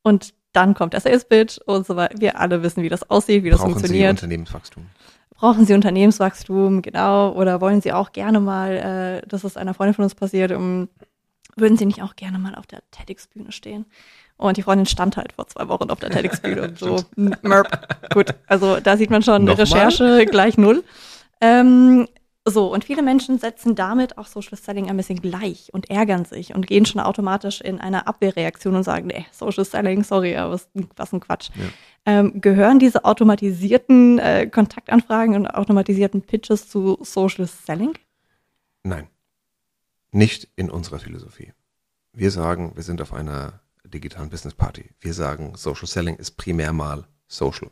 Und 0.01 0.33
dann 0.53 0.73
kommt 0.73 0.93
der 0.93 1.01
Sales-Pitch 1.01 1.59
und 1.65 1.85
so 1.85 1.95
weiter. 1.95 2.19
Wir 2.19 2.39
alle 2.39 2.63
wissen, 2.63 2.81
wie 2.81 2.89
das 2.89 3.07
aussieht, 3.09 3.43
wie 3.43 3.51
das 3.51 3.59
Brauchen 3.59 3.73
funktioniert. 3.73 4.17
Sie 4.17 4.25
Unternehmenswachstum? 4.25 4.87
Brauchen 5.39 5.65
Sie 5.65 5.73
Unternehmenswachstum, 5.73 6.81
genau. 6.81 7.31
Oder 7.31 7.61
wollen 7.61 7.81
Sie 7.81 7.93
auch 7.93 8.11
gerne 8.11 8.41
mal, 8.41 9.21
äh, 9.23 9.27
das 9.27 9.45
ist 9.45 9.57
einer 9.57 9.73
Freundin 9.73 9.93
von 9.93 10.03
uns 10.03 10.13
passiert, 10.13 10.51
um, 10.51 10.89
würden 11.55 11.77
Sie 11.77 11.85
nicht 11.85 12.01
auch 12.01 12.17
gerne 12.17 12.39
mal 12.39 12.55
auf 12.55 12.67
der 12.67 12.81
TEDx-Bühne 12.91 13.53
stehen? 13.53 13.85
Und 14.35 14.57
die 14.57 14.63
Freundin 14.63 14.85
stand 14.85 15.15
halt 15.15 15.33
vor 15.33 15.47
zwei 15.47 15.67
Wochen 15.69 15.89
auf 15.89 15.99
der 15.99 16.09
TEDx-Bühne 16.09 16.63
und 16.63 16.79
so, 16.79 16.97
merp. 17.15 18.13
Gut, 18.13 18.35
also 18.47 18.79
da 18.81 18.97
sieht 18.97 19.09
man 19.09 19.23
schon, 19.23 19.45
Nochmal? 19.45 19.63
Recherche 19.65 20.25
gleich 20.25 20.57
null. 20.57 20.83
Ähm, 21.39 22.07
so, 22.49 22.71
und 22.71 22.83
viele 22.83 23.01
Menschen 23.01 23.39
setzen 23.39 23.75
damit 23.75 24.17
auch 24.17 24.27
Social 24.27 24.57
Selling 24.57 24.89
ein 24.89 24.97
bisschen 24.97 25.21
gleich 25.21 25.69
und 25.73 25.89
ärgern 25.89 26.25
sich 26.25 26.53
und 26.53 26.67
gehen 26.67 26.85
schon 26.85 27.01
automatisch 27.01 27.61
in 27.61 27.79
eine 27.79 28.07
Abwehrreaktion 28.07 28.75
und 28.75 28.83
sagen, 28.83 29.07
nee, 29.07 29.25
Social 29.31 29.65
Selling, 29.65 30.03
sorry, 30.03 30.35
aber 30.35 30.53
was, 30.53 30.69
was 30.95 31.13
ein 31.13 31.19
Quatsch. 31.19 31.49
Ja. 31.55 31.65
Ähm, 32.05 32.41
gehören 32.41 32.79
diese 32.79 33.05
automatisierten 33.05 34.19
äh, 34.19 34.47
Kontaktanfragen 34.47 35.35
und 35.35 35.47
automatisierten 35.47 36.21
Pitches 36.21 36.69
zu 36.69 36.97
Social 37.01 37.47
Selling? 37.47 37.93
Nein, 38.83 39.07
nicht 40.11 40.47
in 40.55 40.69
unserer 40.69 40.99
Philosophie. 40.99 41.53
Wir 42.13 42.31
sagen, 42.31 42.73
wir 42.75 42.83
sind 42.83 43.01
auf 43.01 43.13
einer 43.13 43.59
digitalen 43.83 44.29
Business 44.29 44.53
Party. 44.53 44.89
Wir 44.99 45.13
sagen, 45.13 45.53
Social 45.55 45.87
Selling 45.87 46.15
ist 46.15 46.31
primär 46.37 46.73
mal 46.73 47.05
Social. 47.27 47.71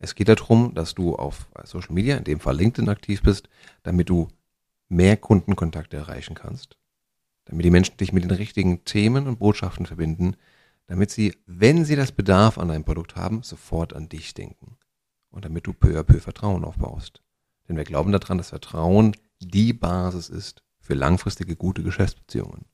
Es 0.00 0.14
geht 0.14 0.28
darum, 0.28 0.74
dass 0.74 0.94
du 0.94 1.14
auf 1.14 1.46
Social 1.64 1.92
Media, 1.92 2.16
in 2.16 2.24
dem 2.24 2.40
Fall 2.40 2.56
LinkedIn, 2.56 2.88
aktiv 2.88 3.22
bist, 3.22 3.48
damit 3.82 4.08
du 4.08 4.28
mehr 4.88 5.18
Kundenkontakte 5.18 5.98
erreichen 5.98 6.34
kannst, 6.34 6.78
damit 7.44 7.66
die 7.66 7.70
Menschen 7.70 7.98
dich 7.98 8.12
mit 8.12 8.24
den 8.24 8.30
richtigen 8.30 8.84
Themen 8.84 9.28
und 9.28 9.38
Botschaften 9.38 9.84
verbinden, 9.84 10.36
damit 10.86 11.10
sie, 11.10 11.36
wenn 11.46 11.84
sie 11.84 11.96
das 11.96 12.12
Bedarf 12.12 12.56
an 12.56 12.68
deinem 12.68 12.84
Produkt 12.84 13.14
haben, 13.14 13.42
sofort 13.42 13.92
an 13.92 14.08
dich 14.08 14.32
denken 14.32 14.78
und 15.30 15.44
damit 15.44 15.66
du 15.66 15.74
peu 15.74 15.98
à 15.98 16.02
peu 16.02 16.18
Vertrauen 16.18 16.64
aufbaust. 16.64 17.22
Denn 17.68 17.76
wir 17.76 17.84
glauben 17.84 18.10
daran, 18.10 18.38
dass 18.38 18.48
Vertrauen 18.48 19.14
die 19.38 19.74
Basis 19.74 20.30
ist 20.30 20.62
für 20.80 20.94
langfristige 20.94 21.56
gute 21.56 21.82
Geschäftsbeziehungen. 21.82 22.64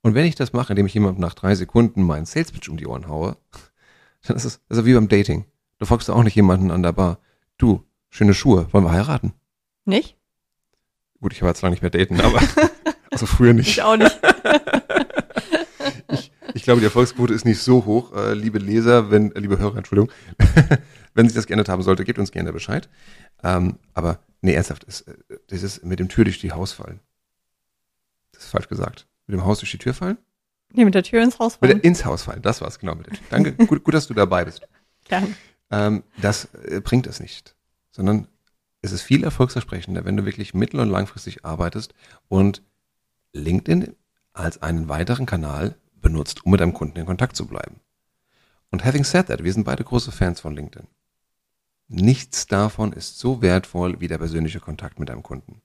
Und 0.00 0.14
wenn 0.14 0.24
ich 0.24 0.34
das 0.34 0.54
mache, 0.54 0.72
indem 0.72 0.86
ich 0.86 0.94
jemandem 0.94 1.20
nach 1.20 1.34
drei 1.34 1.54
Sekunden 1.54 2.02
meinen 2.02 2.26
Sales 2.26 2.52
Pitch 2.52 2.68
um 2.70 2.78
die 2.78 2.86
Ohren 2.86 3.06
haue, 3.06 3.36
dann 4.22 4.36
ist 4.36 4.44
es 4.44 4.60
also 4.70 4.86
wie 4.86 4.94
beim 4.94 5.08
Dating. 5.08 5.44
Du 5.78 5.84
fragst 5.84 6.08
auch 6.10 6.22
nicht 6.22 6.34
jemanden 6.34 6.70
an 6.70 6.82
der 6.82 6.92
Bar, 6.92 7.18
du, 7.58 7.84
schöne 8.08 8.34
Schuhe, 8.34 8.72
wollen 8.72 8.84
wir 8.84 8.92
heiraten? 8.92 9.34
Nicht? 9.84 10.16
Gut, 11.20 11.32
ich 11.32 11.42
war 11.42 11.48
jetzt 11.48 11.62
lange 11.62 11.72
nicht 11.72 11.82
mehr 11.82 11.90
daten, 11.90 12.20
aber 12.20 12.40
also 13.10 13.26
früher 13.26 13.52
nicht. 13.52 13.68
Ich 13.68 13.82
auch 13.82 13.96
nicht. 13.96 14.18
ich, 16.08 16.32
ich 16.54 16.62
glaube, 16.62 16.80
die 16.80 16.86
Erfolgsquote 16.86 17.34
ist 17.34 17.44
nicht 17.44 17.60
so 17.60 17.84
hoch, 17.84 18.14
äh, 18.14 18.32
liebe 18.32 18.58
Leser, 18.58 19.10
wenn, 19.10 19.32
äh, 19.32 19.40
liebe 19.40 19.58
Hörer, 19.58 19.76
Entschuldigung, 19.76 20.10
wenn 21.14 21.26
sich 21.26 21.34
das 21.34 21.46
geändert 21.46 21.68
haben 21.68 21.82
sollte, 21.82 22.04
gebt 22.04 22.18
uns 22.18 22.32
gerne 22.32 22.52
Bescheid. 22.52 22.88
Ähm, 23.42 23.78
aber 23.92 24.20
nee, 24.40 24.54
ernsthaft, 24.54 24.84
ist, 24.84 25.02
äh, 25.02 25.14
das 25.48 25.62
ist 25.62 25.84
mit 25.84 25.98
dem 25.98 26.08
Tür 26.08 26.24
durch 26.24 26.38
die 26.38 26.52
Haus 26.52 26.72
fallen. 26.72 27.00
Das 28.32 28.44
ist 28.44 28.50
falsch 28.50 28.68
gesagt. 28.68 29.06
Mit 29.26 29.34
dem 29.34 29.44
Haus 29.44 29.58
durch 29.58 29.70
die 29.70 29.78
Tür 29.78 29.92
fallen? 29.92 30.16
Nee, 30.72 30.86
mit 30.86 30.94
der 30.94 31.02
Tür 31.02 31.22
ins 31.22 31.38
Haus 31.38 31.56
fallen. 31.56 31.74
Mit 31.74 31.84
der, 31.84 31.88
ins 31.88 32.04
Haus 32.04 32.22
fallen, 32.22 32.40
das 32.40 32.62
war's, 32.62 32.78
genau. 32.78 32.94
Mit 32.94 33.08
der 33.08 33.14
Tür. 33.14 33.26
Danke, 33.28 33.52
gut, 33.52 33.84
gut, 33.84 33.94
dass 33.94 34.06
du 34.06 34.14
dabei 34.14 34.44
bist. 34.44 34.66
Gerne 35.04 35.28
ähm, 35.70 36.02
das 36.20 36.46
äh, 36.54 36.80
bringt 36.80 37.06
es 37.06 37.20
nicht. 37.20 37.56
Sondern 37.90 38.28
es 38.82 38.92
ist 38.92 39.02
viel 39.02 39.24
erfolgsversprechender, 39.24 40.04
wenn 40.04 40.16
du 40.16 40.24
wirklich 40.24 40.54
mittel- 40.54 40.80
und 40.80 40.90
langfristig 40.90 41.44
arbeitest 41.44 41.94
und 42.28 42.62
LinkedIn 43.32 43.94
als 44.32 44.62
einen 44.62 44.88
weiteren 44.88 45.26
Kanal 45.26 45.76
benutzt, 46.00 46.44
um 46.44 46.52
mit 46.52 46.60
deinem 46.60 46.74
Kunden 46.74 46.98
in 46.98 47.06
Kontakt 47.06 47.36
zu 47.36 47.46
bleiben. 47.46 47.80
Und 48.70 48.84
having 48.84 49.04
said 49.04 49.26
that, 49.26 49.44
wir 49.44 49.52
sind 49.52 49.64
beide 49.64 49.84
große 49.84 50.12
Fans 50.12 50.40
von 50.40 50.54
LinkedIn. 50.54 50.86
Nichts 51.88 52.46
davon 52.46 52.92
ist 52.92 53.18
so 53.18 53.42
wertvoll 53.42 54.00
wie 54.00 54.08
der 54.08 54.18
persönliche 54.18 54.60
Kontakt 54.60 54.98
mit 54.98 55.08
deinem 55.08 55.22
Kunden. 55.22 55.62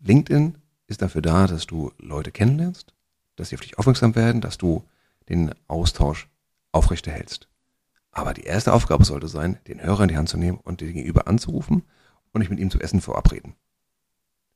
LinkedIn 0.00 0.58
ist 0.88 1.00
dafür 1.00 1.22
da, 1.22 1.46
dass 1.46 1.66
du 1.66 1.92
Leute 1.98 2.32
kennenlernst, 2.32 2.92
dass 3.36 3.48
sie 3.48 3.56
auf 3.56 3.60
dich 3.60 3.78
aufmerksam 3.78 4.14
werden, 4.14 4.40
dass 4.40 4.58
du 4.58 4.84
den 5.28 5.54
Austausch 5.68 6.28
aufrechterhältst. 6.72 7.48
Aber 8.12 8.34
die 8.34 8.44
erste 8.44 8.72
Aufgabe 8.72 9.04
sollte 9.04 9.26
sein, 9.26 9.58
den 9.66 9.82
Hörer 9.82 10.02
in 10.02 10.08
die 10.08 10.16
Hand 10.16 10.28
zu 10.28 10.36
nehmen 10.36 10.58
und 10.62 10.80
den 10.82 10.92
Gegenüber 10.92 11.26
anzurufen 11.26 11.82
und 12.32 12.40
nicht 12.40 12.50
mit 12.50 12.60
ihm 12.60 12.70
zu 12.70 12.78
essen 12.78 13.00
verabreden. 13.00 13.56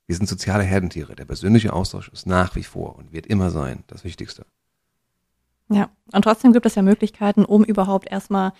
Wir 0.06 0.14
sind 0.14 0.28
soziale 0.28 0.62
Herdentiere. 0.62 1.16
Der 1.16 1.24
persönliche 1.24 1.72
Austausch 1.72 2.08
ist 2.10 2.26
nach 2.26 2.54
wie 2.54 2.62
vor 2.62 2.96
und 2.96 3.12
wird 3.12 3.26
immer 3.26 3.50
sein 3.50 3.82
das 3.88 4.04
Wichtigste. 4.04 4.46
Ja, 5.68 5.90
und 6.12 6.22
trotzdem 6.22 6.52
gibt 6.52 6.66
es 6.66 6.76
ja 6.76 6.82
Möglichkeiten, 6.82 7.44
um 7.44 7.64
überhaupt 7.64 8.08
erstmal 8.08 8.52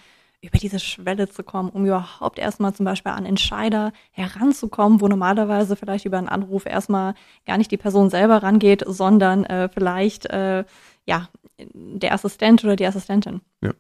über 0.43 0.59
diese 0.59 0.81
Schwelle 0.81 1.29
zu 1.29 1.45
kommen, 1.45 1.71
um 1.71 1.87
überhaupt 1.87 2.39
erstmal 2.39 2.75
zum 2.75 2.85
Beispiel 2.85 3.13
an 3.13 3.25
Entscheider 3.25 3.93
heranzukommen, 4.11 5.01
wo 5.01 5.09
normalerweise 5.09 5.77
vielleicht 5.77 6.05
über 6.05 6.19
einen 6.19 6.29
Anruf 6.29 6.67
erstmal 6.67 7.15
gar 7.47 7.59
nicht 7.59 7.71
die 7.71 7.77
Person 7.77 8.11
selber 8.11 8.43
rangeht, 8.43 8.83
sondern 8.87 9.45
äh, 9.45 9.69
vielleicht 9.69 10.27
äh, 10.27 10.65
ja 11.05 11.29
der 11.59 12.13
Assistent 12.13 12.65
oder 12.65 12.77
die 12.77 12.87
Assistentin. 12.87 13.41
Ja. 13.63 13.73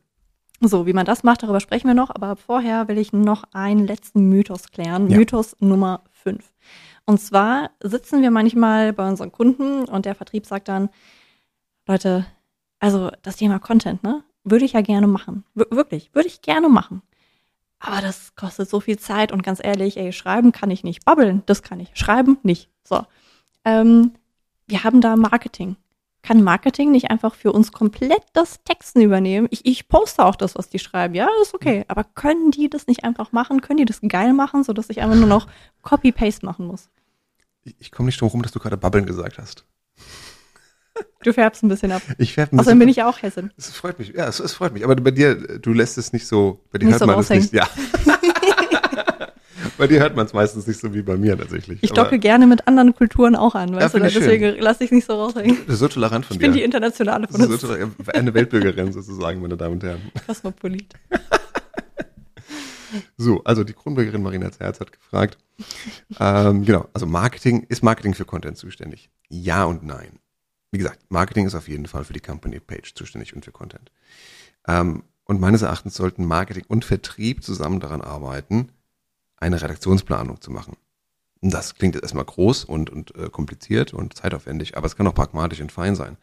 So, 0.60 0.86
wie 0.86 0.92
man 0.92 1.04
das 1.04 1.22
macht, 1.22 1.42
darüber 1.42 1.60
sprechen 1.60 1.86
wir 1.86 1.94
noch, 1.94 2.10
aber 2.10 2.36
vorher 2.36 2.88
will 2.88 2.98
ich 2.98 3.12
noch 3.12 3.44
einen 3.52 3.86
letzten 3.86 4.28
Mythos 4.28 4.70
klären. 4.70 5.10
Ja. 5.10 5.18
Mythos 5.18 5.56
Nummer 5.60 6.02
5. 6.10 6.42
Und 7.04 7.20
zwar 7.20 7.70
sitzen 7.82 8.22
wir 8.22 8.30
manchmal 8.30 8.92
bei 8.92 9.06
unseren 9.06 9.32
Kunden 9.32 9.84
und 9.84 10.06
der 10.06 10.14
Vertrieb 10.14 10.46
sagt 10.46 10.68
dann, 10.68 10.88
Leute, 11.86 12.26
also 12.80 13.10
das 13.22 13.36
Thema 13.36 13.58
Content, 13.58 14.02
ne? 14.02 14.24
würde 14.44 14.64
ich 14.64 14.72
ja 14.72 14.80
gerne 14.80 15.06
machen. 15.06 15.44
W 15.54 15.64
wirklich, 15.70 16.10
würde 16.14 16.28
ich 16.28 16.40
gerne 16.40 16.68
machen. 16.68 17.02
Aber 17.78 18.00
das 18.00 18.34
kostet 18.34 18.70
so 18.70 18.80
viel 18.80 18.98
Zeit 18.98 19.32
und 19.32 19.42
ganz 19.42 19.60
ehrlich, 19.62 19.98
ey, 19.98 20.12
schreiben 20.12 20.52
kann 20.52 20.70
ich 20.70 20.82
nicht. 20.82 21.04
Babbeln, 21.04 21.42
das 21.46 21.62
kann 21.62 21.80
ich. 21.80 21.90
Schreiben 21.94 22.38
nicht. 22.42 22.70
So. 22.82 23.04
Ähm, 23.64 24.12
wir 24.66 24.82
haben 24.82 25.00
da 25.00 25.16
Marketing. 25.16 25.76
Kann 26.26 26.42
Marketing 26.42 26.90
nicht 26.90 27.08
einfach 27.08 27.36
für 27.36 27.52
uns 27.52 27.70
komplett 27.70 28.22
das 28.32 28.58
Texten 28.64 29.00
übernehmen? 29.00 29.46
Ich, 29.52 29.64
ich 29.64 29.86
poste 29.86 30.24
auch 30.24 30.34
das, 30.34 30.56
was 30.56 30.68
die 30.68 30.80
schreiben. 30.80 31.14
Ja, 31.14 31.28
ist 31.40 31.54
okay. 31.54 31.84
Aber 31.86 32.02
können 32.02 32.50
die 32.50 32.68
das 32.68 32.88
nicht 32.88 33.04
einfach 33.04 33.30
machen? 33.30 33.60
Können 33.60 33.76
die 33.76 33.84
das 33.84 34.00
geil 34.02 34.32
machen, 34.32 34.64
sodass 34.64 34.90
ich 34.90 35.02
einfach 35.02 35.14
nur 35.14 35.28
noch 35.28 35.46
Copy-Paste 35.82 36.44
machen 36.44 36.66
muss? 36.66 36.88
Ich, 37.62 37.76
ich 37.78 37.92
komme 37.92 38.06
nicht 38.06 38.20
drum 38.20 38.28
herum, 38.28 38.42
dass 38.42 38.50
du 38.50 38.58
gerade 38.58 38.76
babbeln 38.76 39.06
gesagt 39.06 39.38
hast. 39.38 39.66
Du 41.22 41.32
färbst 41.32 41.62
ein 41.62 41.68
bisschen 41.68 41.92
ab. 41.92 42.02
Ich 42.18 42.34
färbe 42.34 42.56
ein 42.56 42.58
Außerdem 42.58 42.78
bisschen. 42.78 42.78
bin 42.80 42.88
ich 42.88 42.96
ja 42.96 43.08
auch 43.08 43.22
Hessin. 43.22 43.52
Es 43.56 43.70
freut 43.70 44.00
mich. 44.00 44.08
Ja, 44.08 44.26
es, 44.26 44.40
es 44.40 44.52
freut 44.52 44.72
mich. 44.72 44.82
Aber 44.82 44.96
bei 44.96 45.12
dir, 45.12 45.36
du 45.36 45.72
lässt 45.72 45.96
es 45.96 46.12
nicht 46.12 46.26
so, 46.26 46.64
bei 46.72 46.78
dir 46.78 46.86
Nicht 46.86 46.94
hört 46.94 47.00
so 47.02 47.06
man 47.06 47.20
es 47.20 47.30
nicht. 47.30 47.52
Ja. 47.52 47.68
bei 49.78 49.86
dir 49.86 50.00
hört 50.00 50.16
man 50.16 50.26
es 50.26 50.32
meistens 50.32 50.66
nicht 50.66 50.80
so 50.80 50.92
wie 50.94 51.02
bei 51.02 51.16
mir 51.16 51.36
tatsächlich. 51.38 51.82
Ich 51.82 51.92
docke 51.92 52.18
gerne 52.18 52.46
mit 52.46 52.66
anderen 52.68 52.94
Kulturen 52.94 53.36
auch 53.36 53.54
an, 53.54 53.74
weißt 53.74 53.94
du? 53.94 53.98
finde 53.98 54.08
ich 54.08 54.14
Deswegen 54.14 54.60
lasse 54.60 54.84
ich 54.84 54.90
es 54.90 54.94
nicht 54.94 55.06
so 55.06 55.14
raushängen. 55.14 55.58
Das 55.66 55.74
ist 55.74 55.80
so 55.80 55.88
tolerant 55.88 56.26
von 56.26 56.34
Ich 56.34 56.40
bin 56.40 56.52
die 56.52 56.58
dir. 56.58 56.64
internationale 56.64 57.28
von 57.28 57.40
so 57.40 57.48
uns. 57.48 57.60
tolerant. 57.60 57.94
Eine 58.14 58.34
Weltbürgerin 58.34 58.92
sozusagen, 58.92 59.40
meine 59.40 59.56
Damen 59.56 59.74
und 59.74 59.82
Herren. 59.84 60.00
Kosmopolit. 60.26 60.94
So, 63.16 63.42
also 63.44 63.64
die 63.64 63.72
Kronbürgerin 63.72 64.22
Marina 64.22 64.50
Zerz 64.52 64.80
hat 64.80 64.92
gefragt. 64.92 65.38
ähm, 66.20 66.64
genau, 66.64 66.88
also 66.94 67.04
Marketing, 67.04 67.64
ist 67.68 67.82
Marketing 67.82 68.14
für 68.14 68.24
Content 68.24 68.56
zuständig? 68.56 69.10
Ja 69.28 69.64
und 69.64 69.84
nein. 69.84 70.20
Wie 70.70 70.78
gesagt, 70.78 71.00
Marketing 71.08 71.46
ist 71.46 71.54
auf 71.54 71.68
jeden 71.68 71.86
Fall 71.86 72.04
für 72.04 72.12
die 72.12 72.20
Company 72.20 72.60
Page 72.60 72.94
zuständig 72.94 73.34
und 73.34 73.44
für 73.44 73.52
Content. 73.52 73.90
Ähm, 74.68 75.02
und 75.24 75.40
meines 75.40 75.62
Erachtens 75.62 75.94
sollten 75.96 76.24
Marketing 76.24 76.64
und 76.68 76.84
Vertrieb 76.84 77.42
zusammen 77.42 77.80
daran 77.80 78.00
arbeiten, 78.02 78.68
eine 79.36 79.60
Redaktionsplanung 79.60 80.40
zu 80.40 80.50
machen. 80.50 80.76
Das 81.42 81.74
klingt 81.74 81.94
jetzt 81.94 82.04
erstmal 82.04 82.24
groß 82.24 82.64
und, 82.64 82.90
und 82.90 83.14
äh, 83.14 83.28
kompliziert 83.28 83.92
und 83.92 84.14
zeitaufwendig, 84.14 84.76
aber 84.76 84.86
es 84.86 84.96
kann 84.96 85.06
auch 85.06 85.14
pragmatisch 85.14 85.60
und 85.60 85.72
fein 85.72 85.94
sein. 85.94 86.16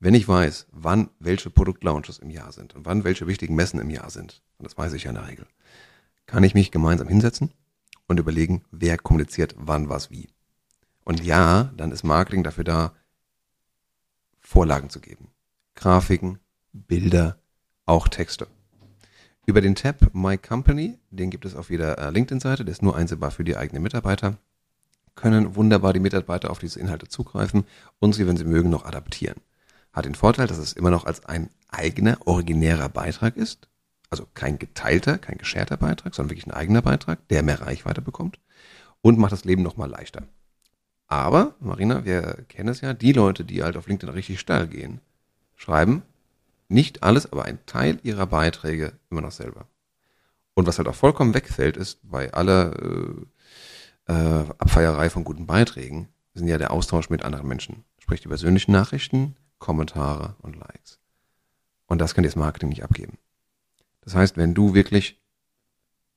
Wenn 0.00 0.14
ich 0.14 0.26
weiß, 0.26 0.66
wann 0.72 1.10
welche 1.18 1.50
Produktlaunches 1.50 2.18
im 2.18 2.30
Jahr 2.30 2.52
sind 2.52 2.74
und 2.74 2.84
wann 2.84 3.04
welche 3.04 3.26
wichtigen 3.26 3.54
Messen 3.54 3.80
im 3.80 3.90
Jahr 3.90 4.10
sind, 4.10 4.42
und 4.58 4.64
das 4.64 4.76
weiß 4.76 4.92
ich 4.94 5.04
ja 5.04 5.10
in 5.10 5.16
der 5.16 5.28
Regel, 5.28 5.46
kann 6.26 6.44
ich 6.44 6.54
mich 6.54 6.70
gemeinsam 6.70 7.08
hinsetzen 7.08 7.52
und 8.06 8.18
überlegen, 8.18 8.64
wer 8.70 8.98
kommuniziert 8.98 9.54
wann 9.58 9.88
was 9.88 10.10
wie. 10.10 10.28
Und 11.04 11.22
ja, 11.22 11.70
dann 11.76 11.92
ist 11.92 12.02
Marketing 12.02 12.42
dafür 12.42 12.64
da, 12.64 12.92
Vorlagen 14.40 14.90
zu 14.90 15.00
geben. 15.00 15.28
Grafiken, 15.74 16.38
Bilder, 16.72 17.38
auch 17.86 18.08
Texte. 18.08 18.46
Über 19.46 19.60
den 19.60 19.74
Tab 19.74 20.14
My 20.14 20.38
Company, 20.38 20.98
den 21.10 21.28
gibt 21.28 21.44
es 21.44 21.54
auf 21.54 21.68
jeder 21.68 21.98
äh, 21.98 22.10
LinkedIn-Seite, 22.10 22.64
der 22.64 22.72
ist 22.72 22.82
nur 22.82 22.96
einsehbar 22.96 23.30
für 23.30 23.44
die 23.44 23.58
eigenen 23.58 23.82
Mitarbeiter, 23.82 24.38
können 25.16 25.54
wunderbar 25.54 25.92
die 25.92 26.00
Mitarbeiter 26.00 26.50
auf 26.50 26.58
diese 26.58 26.80
Inhalte 26.80 27.08
zugreifen 27.08 27.64
und 27.98 28.14
sie, 28.14 28.26
wenn 28.26 28.38
sie 28.38 28.44
mögen, 28.44 28.70
noch 28.70 28.86
adaptieren. 28.86 29.36
Hat 29.92 30.06
den 30.06 30.14
Vorteil, 30.14 30.46
dass 30.46 30.56
es 30.56 30.72
immer 30.72 30.90
noch 30.90 31.04
als 31.04 31.26
ein 31.26 31.50
eigener, 31.68 32.16
originärer 32.24 32.88
Beitrag 32.88 33.36
ist, 33.36 33.68
also 34.08 34.26
kein 34.32 34.58
geteilter, 34.58 35.18
kein 35.18 35.36
gescherter 35.36 35.76
Beitrag, 35.76 36.14
sondern 36.14 36.30
wirklich 36.30 36.46
ein 36.46 36.58
eigener 36.58 36.80
Beitrag, 36.80 37.28
der 37.28 37.42
mehr 37.42 37.60
Reichweite 37.60 38.00
bekommt 38.00 38.38
und 39.02 39.18
macht 39.18 39.32
das 39.32 39.44
Leben 39.44 39.62
nochmal 39.62 39.90
leichter. 39.90 40.22
Aber, 41.06 41.54
Marina, 41.60 42.06
wir 42.06 42.44
kennen 42.48 42.70
es 42.70 42.80
ja, 42.80 42.94
die 42.94 43.12
Leute, 43.12 43.44
die 43.44 43.62
halt 43.62 43.76
auf 43.76 43.88
LinkedIn 43.88 44.14
richtig 44.14 44.40
steil 44.40 44.68
gehen, 44.68 45.00
schreiben 45.54 46.02
nicht 46.74 47.02
alles, 47.02 47.30
aber 47.32 47.44
ein 47.44 47.64
Teil 47.66 47.98
ihrer 48.02 48.26
Beiträge 48.26 48.92
immer 49.10 49.22
noch 49.22 49.32
selber. 49.32 49.68
Und 50.54 50.66
was 50.66 50.78
halt 50.78 50.88
auch 50.88 50.94
vollkommen 50.94 51.34
wegfällt, 51.34 51.76
ist 51.76 51.98
bei 52.02 52.32
aller 52.32 52.74
äh, 52.82 54.12
äh, 54.12 54.44
Abfeierei 54.58 55.08
von 55.10 55.24
guten 55.24 55.46
Beiträgen, 55.46 56.08
sind 56.34 56.48
ja 56.48 56.58
der 56.58 56.72
Austausch 56.72 57.10
mit 57.10 57.24
anderen 57.24 57.48
Menschen. 57.48 57.84
Sprich 57.98 58.20
die 58.20 58.28
persönlichen 58.28 58.72
Nachrichten, 58.72 59.36
Kommentare 59.58 60.36
und 60.42 60.56
Likes. 60.56 61.00
Und 61.86 61.98
das 61.98 62.14
kann 62.14 62.22
dir 62.22 62.28
das 62.28 62.36
Marketing 62.36 62.68
nicht 62.68 62.84
abgeben. 62.84 63.18
Das 64.02 64.14
heißt, 64.14 64.36
wenn 64.36 64.54
du 64.54 64.74
wirklich 64.74 65.20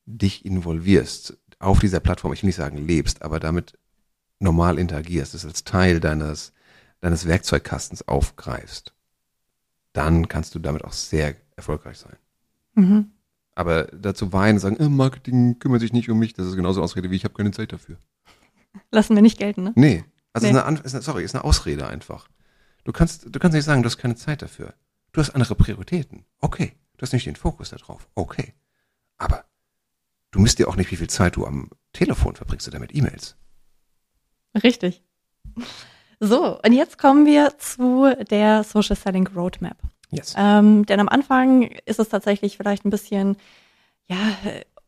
dich 0.06 0.44
involvierst 0.44 1.38
auf 1.58 1.80
dieser 1.80 2.00
Plattform, 2.00 2.32
ich 2.32 2.42
will 2.42 2.48
nicht 2.48 2.56
sagen 2.56 2.78
lebst, 2.78 3.22
aber 3.22 3.40
damit 3.40 3.78
normal 4.38 4.78
interagierst, 4.78 5.34
das 5.34 5.44
als 5.44 5.64
Teil 5.64 6.00
deines, 6.00 6.52
deines 7.00 7.26
Werkzeugkastens 7.26 8.06
aufgreifst, 8.06 8.94
dann 9.98 10.28
kannst 10.28 10.54
du 10.54 10.60
damit 10.60 10.84
auch 10.84 10.92
sehr 10.92 11.34
erfolgreich 11.56 11.98
sein. 11.98 12.16
Mhm. 12.74 13.10
Aber 13.56 13.86
dazu 13.86 14.32
weinen 14.32 14.54
und 14.54 14.60
sagen, 14.60 14.76
äh, 14.76 14.88
Marketing 14.88 15.58
kümmert 15.58 15.80
sich 15.80 15.92
nicht 15.92 16.08
um 16.08 16.20
mich, 16.20 16.34
das 16.34 16.46
ist 16.46 16.54
genauso 16.54 16.80
Ausrede 16.80 17.10
wie 17.10 17.16
ich 17.16 17.24
habe 17.24 17.34
keine 17.34 17.50
Zeit 17.50 17.72
dafür. 17.72 17.98
Lassen 18.92 19.16
wir 19.16 19.22
nicht 19.22 19.38
gelten, 19.38 19.64
ne? 19.64 19.72
Nee, 19.74 20.04
also 20.32 20.46
Nee. 20.46 20.52
Ist, 20.52 20.64
eine, 20.64 20.78
ist 20.78 20.94
eine, 20.94 21.02
sorry, 21.02 21.24
ist 21.24 21.34
eine 21.34 21.42
Ausrede 21.42 21.88
einfach. 21.88 22.28
Du 22.84 22.92
kannst, 22.92 23.34
du 23.34 23.38
kannst 23.40 23.56
nicht 23.56 23.64
sagen, 23.64 23.82
du 23.82 23.88
hast 23.88 23.98
keine 23.98 24.14
Zeit 24.14 24.40
dafür. 24.40 24.72
Du 25.10 25.20
hast 25.20 25.30
andere 25.30 25.56
Prioritäten. 25.56 26.24
Okay. 26.38 26.74
Du 26.96 27.02
hast 27.02 27.12
nicht 27.12 27.26
den 27.26 27.34
Fokus 27.34 27.70
darauf. 27.70 28.08
Okay. 28.14 28.54
Aber 29.16 29.46
du 30.30 30.38
misst 30.38 30.60
dir 30.60 30.68
auch 30.68 30.76
nicht, 30.76 30.92
wie 30.92 30.96
viel 30.96 31.10
Zeit 31.10 31.34
du 31.34 31.44
am 31.44 31.70
Telefon 31.92 32.36
verbringst 32.36 32.68
oder 32.68 32.78
mit 32.78 32.94
E-Mails. 32.94 33.34
Richtig. 34.62 35.02
So, 36.20 36.58
und 36.64 36.72
jetzt 36.72 36.98
kommen 36.98 37.26
wir 37.26 37.56
zu 37.58 38.12
der 38.30 38.64
Social 38.64 38.96
Selling 38.96 39.28
Roadmap. 39.28 39.76
Yes. 40.10 40.34
Ähm, 40.36 40.86
denn 40.86 41.00
am 41.00 41.08
Anfang 41.08 41.70
ist 41.84 42.00
es 42.00 42.08
tatsächlich 42.08 42.56
vielleicht 42.56 42.84
ein 42.84 42.90
bisschen, 42.90 43.36
ja, 44.06 44.16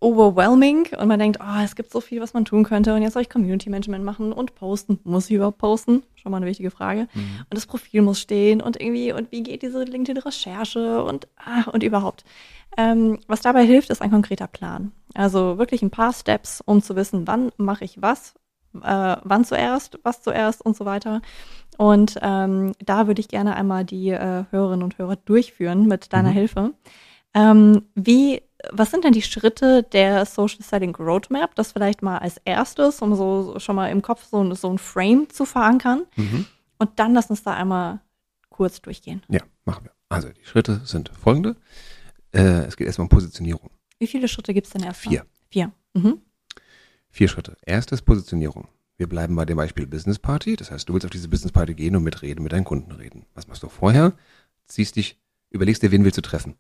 overwhelming 0.01 0.89
und 0.99 1.09
man 1.09 1.19
denkt, 1.19 1.39
oh, 1.43 1.63
es 1.63 1.77
gibt 1.77 1.93
so 1.93 2.01
viel, 2.01 2.23
was 2.23 2.33
man 2.33 2.47
tun 2.47 2.65
könnte 2.65 2.95
und 2.95 3.03
jetzt 3.03 3.13
soll 3.13 3.23
ich 3.23 3.29
Community 3.29 3.69
Management 3.69 4.03
machen 4.03 4.33
und 4.33 4.55
posten. 4.55 4.99
Muss 5.05 5.27
ich 5.27 5.37
überhaupt 5.37 5.59
posten? 5.59 6.03
Schon 6.15 6.33
mal 6.33 6.39
eine 6.39 6.47
wichtige 6.47 6.71
Frage. 6.71 7.07
Und 7.15 7.55
das 7.55 7.67
Profil 7.67 8.01
muss 8.01 8.19
stehen 8.19 8.63
und 8.63 8.81
irgendwie, 8.81 9.13
und 9.13 9.31
wie 9.31 9.43
geht 9.43 9.61
diese 9.63 9.85
LinkedIn-Recherche 9.85 11.05
und, 11.05 11.29
ah, 11.37 11.69
und 11.71 11.83
überhaupt. 11.83 12.25
Ähm, 12.79 13.19
was 13.27 13.43
dabei 13.43 13.65
hilft, 13.65 13.91
ist 13.91 14.01
ein 14.01 14.11
konkreter 14.11 14.47
Plan. 14.47 14.93
Also 15.15 15.59
wirklich 15.59 15.83
ein 15.83 15.91
paar 15.91 16.15
Steps, 16.15 16.63
um 16.65 16.83
zu 16.83 16.97
wissen, 16.97 17.27
wann 17.27 17.53
mache 17.59 17.85
ich 17.85 18.01
was, 18.01 18.35
äh, 18.75 19.17
wann 19.23 19.45
zuerst, 19.45 19.99
was 20.03 20.23
zuerst 20.23 20.65
und 20.65 20.77
so 20.77 20.85
weiter. 20.85 21.23
Und 21.79 22.19
ähm, 22.23 22.73
da 22.85 23.07
würde 23.07 23.21
ich 23.21 23.29
gerne 23.29 23.57
einmal 23.57 23.85
die 23.85 24.11
äh, 24.11 24.45
Hörerinnen 24.51 24.83
und 24.83 24.99
Hörer 24.99 25.17
durchführen 25.17 25.87
mit 25.87 26.13
deiner 26.13 26.31
Mhm. 26.31 26.35
Hilfe. 26.35 26.75
Ähm, 27.35 27.83
wie, 27.95 28.43
was 28.73 28.91
sind 28.91 29.05
denn 29.05 29.13
die 29.13 29.23
Schritte 29.23 29.83
der 29.85 30.27
Social 30.27 30.61
Selling 30.63 30.95
Roadmap? 30.97 31.55
Das 31.55 31.73
vielleicht 31.73 32.03
mal 32.03 32.19
als 32.19 32.39
erstes, 32.45 33.01
um 33.01 33.15
so, 33.15 33.59
schon 33.59 33.77
mal 33.77 33.89
im 33.89 34.03
Kopf 34.03 34.25
so, 34.31 34.43
ein- 34.43 34.55
so 34.55 34.69
ein 34.71 34.79
Frame 34.79 35.29
zu 35.31 35.45
verankern. 35.47 36.03
Mhm. 36.17 36.47
Und 36.79 36.91
dann 36.99 37.15
lass 37.15 37.31
uns 37.31 37.43
da 37.43 37.55
einmal 37.55 38.01
kurz 38.51 38.83
durchgehen. 38.83 39.23
Ja, 39.29 39.41
machen 39.65 39.85
wir. 39.85 39.93
Also 40.09 40.29
die 40.29 40.45
Schritte 40.45 40.81
sind 40.85 41.09
folgende. 41.11 41.57
Äh, 42.33 42.65
es 42.67 42.77
geht 42.77 42.87
erstmal 42.89 43.05
um 43.05 43.09
Positionierung. 43.11 43.71
Wie 43.99 44.07
viele 44.07 44.29
Schritte 44.29 44.53
gibt's 44.53 44.71
denn 44.71 44.83
erst? 44.83 45.01
Vier. 45.01 45.25
Vier. 45.51 45.71
Mhm. 45.95 46.21
Vier 47.11 47.29
Schritte. 47.29 47.57
Erstes 47.63 48.03
Positionierung. 48.03 48.69
Wir 48.97 49.09
bleiben 49.09 49.35
bei 49.35 49.45
dem 49.45 49.57
Beispiel 49.57 49.87
Business 49.87 50.19
Party. 50.19 50.57
Das 50.57 50.71
heißt, 50.71 50.89
du 50.89 50.95
willst 50.95 51.05
auf 51.05 51.11
diese 51.11 51.29
Business 51.29 51.53
Party 51.53 51.75
gehen 51.75 51.97
und 51.97 52.05
mitreden, 52.05 52.43
mit 52.43 52.53
deinen 52.53 52.65
Kunden 52.65 52.93
reden. 52.93 53.27
Was 53.35 53.49
machst 53.49 53.63
du 53.63 53.69
vorher? 53.69 54.13
Ziehst 54.67 54.97
dich, 54.97 55.19
überlegst 55.51 55.83
dir, 55.83 55.91
wen 55.91 56.05
willst 56.05 56.19
du 56.19 56.23
treffen? 56.23 56.55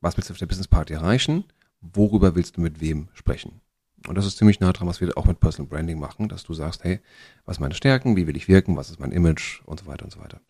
Was 0.00 0.16
willst 0.16 0.28
du 0.28 0.34
auf 0.34 0.38
der 0.38 0.46
Business 0.46 0.68
Party 0.68 0.92
erreichen? 0.92 1.44
Worüber 1.80 2.34
willst 2.34 2.56
du 2.56 2.60
mit 2.60 2.80
wem 2.80 3.08
sprechen? 3.14 3.60
Und 4.06 4.16
das 4.16 4.26
ist 4.26 4.38
ziemlich 4.38 4.60
nah 4.60 4.72
dran, 4.72 4.86
was 4.86 5.00
wir 5.00 5.16
auch 5.16 5.24
mit 5.24 5.40
Personal 5.40 5.68
Branding 5.68 5.98
machen, 5.98 6.28
dass 6.28 6.44
du 6.44 6.54
sagst, 6.54 6.84
hey, 6.84 7.00
was 7.44 7.56
sind 7.56 7.62
meine 7.62 7.74
Stärken? 7.74 8.16
Wie 8.16 8.26
will 8.26 8.36
ich 8.36 8.48
wirken? 8.48 8.76
Was 8.76 8.90
ist 8.90 9.00
mein 9.00 9.12
Image? 9.12 9.62
Und 9.64 9.80
so 9.80 9.86
weiter 9.86 10.04
und 10.04 10.12
so 10.12 10.20
weiter. 10.20 10.40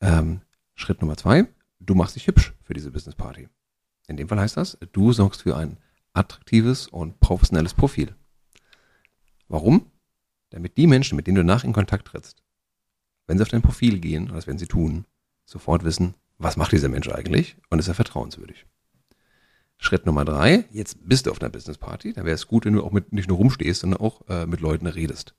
Ähm, 0.00 0.40
Schritt 0.74 1.00
Nummer 1.00 1.16
zwei. 1.16 1.46
Du 1.80 1.94
machst 1.94 2.16
dich 2.16 2.26
hübsch 2.26 2.54
für 2.62 2.74
diese 2.74 2.90
Business 2.90 3.14
Party. 3.14 3.48
In 4.06 4.16
dem 4.16 4.28
Fall 4.28 4.40
heißt 4.40 4.56
das, 4.56 4.78
du 4.92 5.12
sorgst 5.12 5.42
für 5.42 5.56
ein 5.56 5.78
attraktives 6.12 6.86
und 6.86 7.20
professionelles 7.20 7.74
Profil. 7.74 8.14
Warum? 9.48 9.90
Damit 10.50 10.76
die 10.76 10.86
Menschen, 10.86 11.16
mit 11.16 11.26
denen 11.26 11.36
du 11.36 11.44
nach 11.44 11.64
in 11.64 11.72
Kontakt 11.72 12.08
trittst, 12.08 12.42
wenn 13.26 13.36
sie 13.36 13.42
auf 13.42 13.48
dein 13.48 13.62
Profil 13.62 13.98
gehen, 13.98 14.28
und 14.28 14.34
das 14.34 14.46
werden 14.46 14.58
sie 14.58 14.66
tun, 14.66 15.06
sofort 15.44 15.84
wissen, 15.84 16.14
was 16.38 16.56
macht 16.56 16.72
dieser 16.72 16.88
Mensch 16.88 17.08
eigentlich 17.08 17.56
und 17.70 17.78
ist 17.78 17.88
er 17.88 17.94
vertrauenswürdig. 17.94 18.66
Schritt 19.76 20.06
Nummer 20.06 20.24
drei, 20.24 20.64
jetzt 20.70 20.96
bist 21.08 21.26
du 21.26 21.30
auf 21.30 21.40
einer 21.40 21.50
Business 21.50 21.78
Party, 21.78 22.12
dann 22.12 22.24
wäre 22.24 22.34
es 22.34 22.46
gut, 22.46 22.64
wenn 22.64 22.74
du 22.74 22.82
auch 22.82 22.92
mit, 22.92 23.12
nicht 23.12 23.28
nur 23.28 23.38
rumstehst, 23.38 23.80
sondern 23.80 24.00
auch 24.00 24.28
äh, 24.28 24.46
mit 24.46 24.60
Leuten 24.60 24.86
redest. 24.86 25.34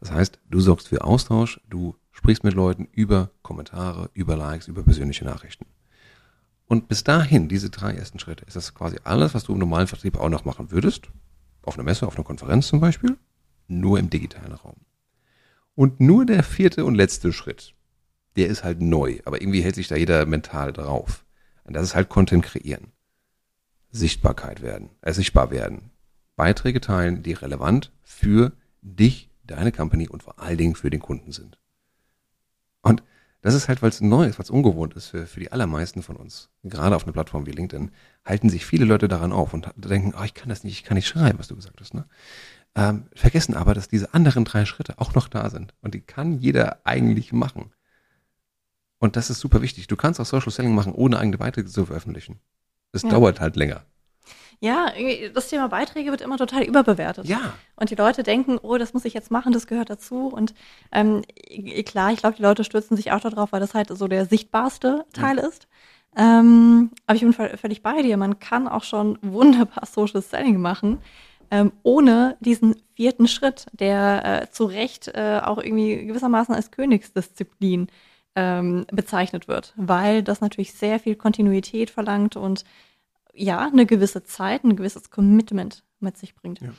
Das 0.00 0.10
heißt, 0.10 0.40
du 0.50 0.60
sorgst 0.60 0.88
für 0.88 1.04
Austausch, 1.04 1.60
du 1.68 1.96
sprichst 2.10 2.44
mit 2.44 2.54
Leuten 2.54 2.88
über 2.92 3.30
Kommentare, 3.42 4.10
über 4.14 4.36
Likes, 4.36 4.68
über 4.68 4.82
persönliche 4.82 5.24
Nachrichten. 5.24 5.66
Und 6.66 6.88
bis 6.88 7.04
dahin, 7.04 7.48
diese 7.48 7.70
drei 7.70 7.94
ersten 7.94 8.18
Schritte, 8.18 8.44
ist 8.44 8.56
das 8.56 8.74
quasi 8.74 8.98
alles, 9.04 9.34
was 9.34 9.44
du 9.44 9.52
im 9.52 9.58
normalen 9.58 9.86
Vertrieb 9.86 10.18
auch 10.18 10.28
noch 10.28 10.44
machen 10.44 10.70
würdest. 10.72 11.08
Auf 11.66 11.74
einer 11.74 11.84
Messe, 11.84 12.06
auf 12.06 12.16
einer 12.16 12.24
Konferenz 12.24 12.68
zum 12.68 12.80
Beispiel, 12.80 13.18
nur 13.68 13.98
im 13.98 14.08
digitalen 14.08 14.52
Raum. 14.52 14.76
Und 15.74 16.00
nur 16.00 16.24
der 16.24 16.42
vierte 16.42 16.84
und 16.84 16.94
letzte 16.94 17.32
Schritt, 17.32 17.74
der 18.36 18.48
ist 18.48 18.64
halt 18.64 18.80
neu, 18.80 19.20
aber 19.24 19.42
irgendwie 19.42 19.60
hält 19.60 19.74
sich 19.74 19.88
da 19.88 19.96
jeder 19.96 20.24
mental 20.24 20.72
drauf. 20.72 21.24
Und 21.64 21.74
das 21.74 21.82
ist 21.82 21.94
halt 21.94 22.08
Content 22.08 22.44
kreieren. 22.44 22.92
Sichtbarkeit 23.90 24.62
werden, 24.62 24.90
äh, 25.02 25.12
sichtbar 25.12 25.50
werden. 25.50 25.90
Beiträge 26.36 26.80
teilen, 26.80 27.22
die 27.22 27.32
relevant 27.32 27.92
für 28.02 28.52
dich, 28.80 29.30
deine 29.44 29.72
Company 29.72 30.08
und 30.08 30.22
vor 30.22 30.38
allen 30.38 30.58
Dingen 30.58 30.76
für 30.76 30.90
den 30.90 31.00
Kunden 31.00 31.32
sind. 31.32 31.58
Das 33.46 33.54
ist 33.54 33.68
halt, 33.68 33.80
weil 33.80 33.90
es 33.90 34.00
neu 34.00 34.26
ist, 34.26 34.40
weil 34.40 34.42
es 34.42 34.50
ungewohnt 34.50 34.94
ist 34.94 35.06
für, 35.06 35.24
für 35.24 35.38
die 35.38 35.52
allermeisten 35.52 36.02
von 36.02 36.16
uns. 36.16 36.50
Gerade 36.64 36.96
auf 36.96 37.04
einer 37.04 37.12
Plattform 37.12 37.46
wie 37.46 37.52
LinkedIn 37.52 37.92
halten 38.24 38.50
sich 38.50 38.66
viele 38.66 38.84
Leute 38.84 39.06
daran 39.06 39.30
auf 39.30 39.54
und 39.54 39.70
denken, 39.76 40.14
oh, 40.18 40.24
ich 40.24 40.34
kann 40.34 40.48
das 40.48 40.64
nicht, 40.64 40.72
ich 40.72 40.82
kann 40.82 40.96
nicht 40.96 41.06
schreiben, 41.06 41.38
was 41.38 41.46
du 41.46 41.54
gesagt 41.54 41.80
hast. 41.80 41.94
Ne? 41.94 42.06
Ähm, 42.74 43.06
vergessen 43.14 43.54
aber, 43.54 43.72
dass 43.72 43.86
diese 43.86 44.14
anderen 44.14 44.44
drei 44.44 44.64
Schritte 44.64 44.98
auch 44.98 45.14
noch 45.14 45.28
da 45.28 45.48
sind. 45.48 45.74
Und 45.80 45.94
die 45.94 46.00
kann 46.00 46.40
jeder 46.40 46.80
eigentlich 46.82 47.32
machen. 47.32 47.70
Und 48.98 49.14
das 49.14 49.30
ist 49.30 49.38
super 49.38 49.62
wichtig. 49.62 49.86
Du 49.86 49.94
kannst 49.94 50.18
auch 50.18 50.26
Social 50.26 50.50
Selling 50.50 50.74
machen, 50.74 50.92
ohne 50.92 51.16
eigene 51.16 51.38
Beiträge 51.38 51.68
zu 51.68 51.86
veröffentlichen. 51.86 52.40
Es 52.90 53.02
ja. 53.02 53.10
dauert 53.10 53.38
halt 53.38 53.54
länger. 53.54 53.84
Ja, 54.60 54.92
das 55.34 55.48
Thema 55.48 55.68
Beiträge 55.68 56.10
wird 56.10 56.22
immer 56.22 56.38
total 56.38 56.62
überbewertet. 56.62 57.26
Ja. 57.26 57.54
Und 57.76 57.90
die 57.90 57.94
Leute 57.94 58.22
denken, 58.22 58.58
oh, 58.62 58.78
das 58.78 58.94
muss 58.94 59.04
ich 59.04 59.14
jetzt 59.14 59.30
machen, 59.30 59.52
das 59.52 59.66
gehört 59.66 59.90
dazu. 59.90 60.28
Und 60.28 60.54
ähm, 60.92 61.22
klar, 61.84 62.12
ich 62.12 62.18
glaube, 62.18 62.36
die 62.36 62.42
Leute 62.42 62.64
stürzen 62.64 62.96
sich 62.96 63.12
auch 63.12 63.20
darauf, 63.20 63.52
weil 63.52 63.60
das 63.60 63.74
halt 63.74 63.88
so 63.88 64.08
der 64.08 64.24
sichtbarste 64.26 65.04
Teil 65.12 65.36
ja. 65.36 65.46
ist. 65.46 65.68
Ähm, 66.16 66.90
aber 67.06 67.16
ich 67.16 67.22
bin 67.22 67.32
völlig 67.32 67.82
bei 67.82 68.00
dir. 68.00 68.16
Man 68.16 68.38
kann 68.38 68.66
auch 68.66 68.84
schon 68.84 69.18
wunderbar 69.20 69.86
Social 69.92 70.22
Selling 70.22 70.60
machen, 70.60 70.98
ähm, 71.50 71.72
ohne 71.82 72.36
diesen 72.40 72.76
vierten 72.94 73.28
Schritt, 73.28 73.66
der 73.72 74.42
äh, 74.42 74.50
zu 74.50 74.64
Recht 74.64 75.08
äh, 75.08 75.40
auch 75.44 75.58
irgendwie 75.58 76.06
gewissermaßen 76.06 76.54
als 76.54 76.70
Königsdisziplin 76.70 77.88
ähm, 78.34 78.86
bezeichnet 78.90 79.46
wird, 79.46 79.74
weil 79.76 80.22
das 80.22 80.40
natürlich 80.40 80.72
sehr 80.72 80.98
viel 80.98 81.14
Kontinuität 81.14 81.90
verlangt 81.90 82.36
und 82.36 82.64
ja, 83.36 83.66
eine 83.66 83.86
gewisse 83.86 84.24
Zeit, 84.24 84.64
ein 84.64 84.76
gewisses 84.76 85.10
Commitment 85.10 85.84
mit 86.00 86.16
sich 86.16 86.34
bringt. 86.34 86.60
Ja. 86.60 86.70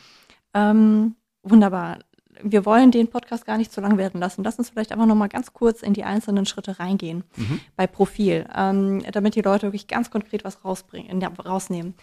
Ähm, 0.53 1.15
wunderbar. 1.43 1.99
Wir 2.43 2.65
wollen 2.65 2.91
den 2.91 3.07
Podcast 3.07 3.45
gar 3.45 3.57
nicht 3.57 3.71
zu 3.71 3.81
lang 3.81 3.97
werden 3.97 4.19
lassen. 4.19 4.43
Lass 4.43 4.59
uns 4.59 4.69
vielleicht 4.69 4.91
einfach 4.91 5.07
nochmal 5.07 5.29
ganz 5.29 5.53
kurz 5.53 5.81
in 5.81 5.93
die 5.93 6.03
einzelnen 6.03 6.45
Schritte 6.45 6.79
reingehen 6.79 7.23
mhm. 7.35 7.59
bei 7.75 7.87
Profil, 7.87 8.47
ähm, 8.55 9.03
damit 9.11 9.35
die 9.35 9.41
Leute 9.41 9.67
wirklich 9.67 9.87
ganz 9.87 10.11
konkret 10.11 10.43
was 10.43 10.63
rausbringen, 10.63 11.19
ja, 11.19 11.29
rausnehmen. 11.29 11.95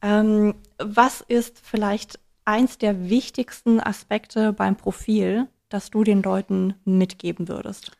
Ähm, 0.00 0.54
was 0.78 1.20
ist 1.20 1.60
vielleicht 1.62 2.18
eins 2.44 2.78
der 2.78 3.10
wichtigsten 3.10 3.80
Aspekte 3.80 4.52
beim 4.52 4.76
Profil, 4.76 5.48
das 5.68 5.90
du 5.90 6.02
den 6.02 6.22
Leuten 6.22 6.74
mitgeben 6.84 7.48
würdest? 7.48 7.92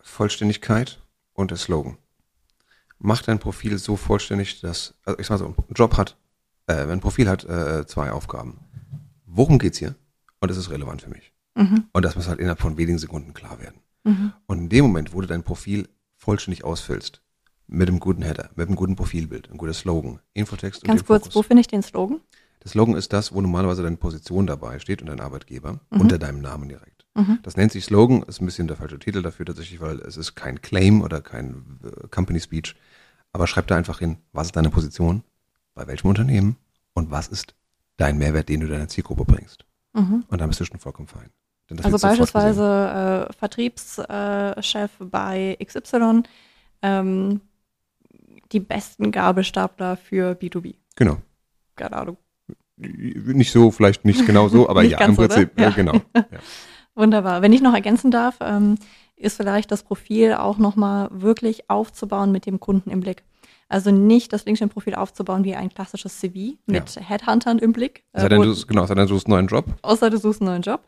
Vollständigkeit 0.00 1.00
und 1.32 1.50
der 1.50 1.58
Slogan 1.58 1.96
mach 3.04 3.22
dein 3.22 3.38
Profil 3.38 3.78
so 3.78 3.96
vollständig, 3.96 4.60
dass, 4.60 4.94
also 5.04 5.18
ich 5.18 5.26
sag 5.26 5.38
mal 5.38 5.46
so, 5.46 5.54
ein 5.68 5.74
Job 5.74 5.96
hat, 5.96 6.16
äh, 6.66 6.86
ein 6.86 7.00
Profil 7.00 7.28
hat 7.28 7.44
äh, 7.44 7.86
zwei 7.86 8.10
Aufgaben. 8.10 8.58
Worum 9.26 9.58
geht's 9.58 9.78
hier? 9.78 9.94
Und 10.40 10.50
es 10.50 10.56
ist 10.56 10.70
relevant 10.70 11.02
für 11.02 11.10
mich. 11.10 11.32
Mhm. 11.54 11.84
Und 11.92 12.04
das 12.04 12.16
muss 12.16 12.28
halt 12.28 12.40
innerhalb 12.40 12.60
von 12.60 12.78
wenigen 12.78 12.98
Sekunden 12.98 13.34
klar 13.34 13.60
werden. 13.60 13.80
Mhm. 14.04 14.32
Und 14.46 14.58
in 14.58 14.68
dem 14.70 14.86
Moment, 14.86 15.12
wo 15.12 15.20
du 15.20 15.26
dein 15.26 15.42
Profil 15.42 15.88
vollständig 16.16 16.64
ausfüllst, 16.64 17.20
mit 17.66 17.88
einem 17.88 18.00
guten 18.00 18.22
Header, 18.22 18.50
mit 18.56 18.68
einem 18.68 18.76
guten 18.76 18.96
Profilbild, 18.96 19.50
ein 19.50 19.58
guter 19.58 19.74
Slogan, 19.74 20.20
Infotext 20.32 20.84
Ganz 20.84 21.02
und 21.02 21.06
kurz, 21.06 21.24
Fokus. 21.24 21.34
wo 21.36 21.42
finde 21.42 21.60
ich 21.60 21.66
den 21.66 21.82
Slogan? 21.82 22.20
Der 22.62 22.70
Slogan 22.70 22.96
ist 22.96 23.12
das, 23.12 23.34
wo 23.34 23.40
normalerweise 23.42 23.82
deine 23.82 23.96
Position 23.96 24.46
dabei 24.46 24.78
steht 24.78 25.02
und 25.02 25.08
dein 25.08 25.20
Arbeitgeber 25.20 25.80
mhm. 25.90 26.00
unter 26.00 26.18
deinem 26.18 26.40
Namen 26.40 26.68
direkt. 26.68 27.04
Mhm. 27.14 27.38
Das 27.42 27.56
nennt 27.56 27.72
sich 27.72 27.84
Slogan, 27.84 28.22
ist 28.22 28.40
ein 28.40 28.46
bisschen 28.46 28.66
der 28.66 28.76
falsche 28.76 28.98
Titel 28.98 29.22
dafür 29.22 29.46
tatsächlich, 29.46 29.80
weil 29.80 30.00
es 30.00 30.16
ist 30.16 30.34
kein 30.34 30.62
Claim 30.62 31.02
oder 31.02 31.20
kein 31.20 31.78
äh, 31.84 32.08
Company 32.08 32.40
Speech, 32.40 32.74
aber 33.34 33.48
schreib 33.48 33.66
da 33.66 33.76
einfach 33.76 33.98
hin, 33.98 34.18
was 34.32 34.46
ist 34.46 34.56
deine 34.56 34.70
Position, 34.70 35.24
bei 35.74 35.86
welchem 35.88 36.08
Unternehmen 36.08 36.56
und 36.94 37.10
was 37.10 37.26
ist 37.26 37.54
dein 37.96 38.16
Mehrwert, 38.16 38.48
den 38.48 38.60
du 38.60 38.68
deiner 38.68 38.88
Zielgruppe 38.88 39.24
bringst. 39.24 39.66
Mhm. 39.92 40.24
Und 40.28 40.40
dann 40.40 40.48
bist 40.48 40.60
du 40.60 40.64
schon 40.64 40.78
vollkommen 40.78 41.08
fein. 41.08 41.30
Also 41.82 41.98
beispielsweise 41.98 43.28
äh, 43.28 43.32
Vertriebschef 43.32 44.90
bei 45.00 45.58
XY, 45.62 46.22
ähm, 46.82 47.40
die 48.52 48.60
besten 48.60 49.10
Gabelstapler 49.10 49.96
für 49.96 50.32
B2B. 50.32 50.76
Genau. 50.94 51.18
Keine 51.74 51.96
Ahnung. 51.96 52.16
Nicht 52.76 53.50
so, 53.50 53.72
vielleicht 53.72 54.04
nicht 54.04 54.26
genau 54.26 54.48
so, 54.48 54.68
aber 54.70 54.84
ja, 54.84 55.00
im 55.00 55.16
Prinzip, 55.16 55.50
so, 55.56 55.60
ne? 55.60 55.68
ja. 55.68 55.70
Genau. 55.70 56.00
Ja. 56.14 56.38
Wunderbar. 56.96 57.42
Wenn 57.42 57.52
ich 57.52 57.60
noch 57.60 57.74
ergänzen 57.74 58.12
darf, 58.12 58.36
ähm, 58.40 58.76
ist 59.16 59.36
vielleicht 59.36 59.70
das 59.70 59.82
Profil 59.82 60.34
auch 60.34 60.58
nochmal 60.58 61.08
wirklich 61.12 61.70
aufzubauen 61.70 62.32
mit 62.32 62.46
dem 62.46 62.60
Kunden 62.60 62.90
im 62.90 63.00
Blick. 63.00 63.22
Also 63.68 63.90
nicht 63.90 64.32
das 64.32 64.44
LinkedIn-Profil 64.44 64.94
aufzubauen 64.94 65.44
wie 65.44 65.54
ein 65.54 65.68
klassisches 65.68 66.20
CV 66.20 66.56
mit 66.66 66.94
ja. 66.94 67.02
Headhuntern 67.02 67.58
im 67.58 67.72
Blick. 67.72 68.04
Sei 68.12 68.28
denn, 68.28 68.42
du, 68.42 68.54
genau, 68.66 68.86
sei 68.86 68.94
denn, 68.94 69.06
du 69.06 69.14
suchst 69.14 69.26
einen 69.26 69.34
neuen 69.34 69.46
Job. 69.46 69.64
Außer 69.82 70.10
du 70.10 70.18
suchst 70.18 70.42
einen 70.42 70.50
neuen 70.50 70.62
Job. 70.62 70.82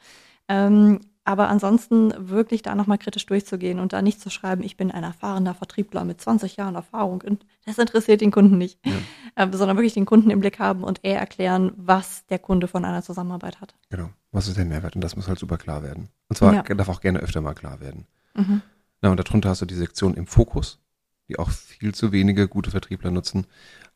Ähm, 0.49 1.01
aber 1.25 1.49
ansonsten 1.49 2.13
wirklich 2.17 2.63
da 2.63 2.77
nochmal 2.77 2.99
kritisch 2.99 3.27
durchzugehen 3.27 3.81
und 3.81 3.93
da 3.93 4.01
nicht 4.01 4.21
zu 4.21 4.31
schreiben, 4.31 4.63
ich 4.63 4.77
bin 4.77 4.93
ein 4.93 5.03
erfahrener 5.03 5.55
Vertriebler 5.55 6.05
mit 6.05 6.21
20 6.21 6.55
Jahren 6.57 6.77
Erfahrung. 6.77 7.23
Und 7.27 7.45
das 7.65 7.79
interessiert 7.79 8.21
den 8.21 8.31
Kunden 8.31 8.57
nicht. 8.59 8.79
Ja. 8.87 8.93
Äh, 9.39 9.49
sondern 9.53 9.77
wirklich 9.77 9.93
den 9.93 10.07
Kunden 10.07 10.31
im 10.31 10.41
Blick 10.41 10.59
haben 10.61 10.83
und 10.83 11.01
eher 11.03 11.19
erklären, 11.19 11.71
was 11.77 12.25
der 12.29 12.39
Kunde 12.39 12.69
von 12.69 12.87
einer 12.87 13.03
Zusammenarbeit 13.03 13.61
hat. 13.61 13.75
Genau. 13.91 14.09
Was 14.37 14.49
ist 14.49 14.59
der 14.59 14.67
Mehrwert? 14.67 14.95
Und 14.95 15.01
das 15.01 15.17
muss 15.17 15.29
halt 15.29 15.39
super 15.39 15.57
klar 15.57 15.83
werden. 15.83 16.11
Und 16.29 16.37
zwar 16.37 16.53
ja. 16.53 16.63
darf 16.63 16.91
auch 16.91 17.01
gerne 17.01 17.21
öfter 17.21 17.41
mal 17.41 17.55
klar 17.55 17.81
werden. 17.81 18.07
Mhm. 18.35 18.61
Na, 19.01 19.11
und 19.11 19.17
darunter 19.19 19.49
hast 19.49 19.63
du 19.63 19.65
die 19.65 19.75
Sektion 19.75 20.13
im 20.13 20.27
Fokus, 20.27 20.79
die 21.27 21.39
auch 21.39 21.49
viel 21.49 21.95
zu 21.95 22.13
wenige 22.13 22.47
gute 22.47 22.71
Vertriebler 22.71 23.11
nutzen. 23.11 23.47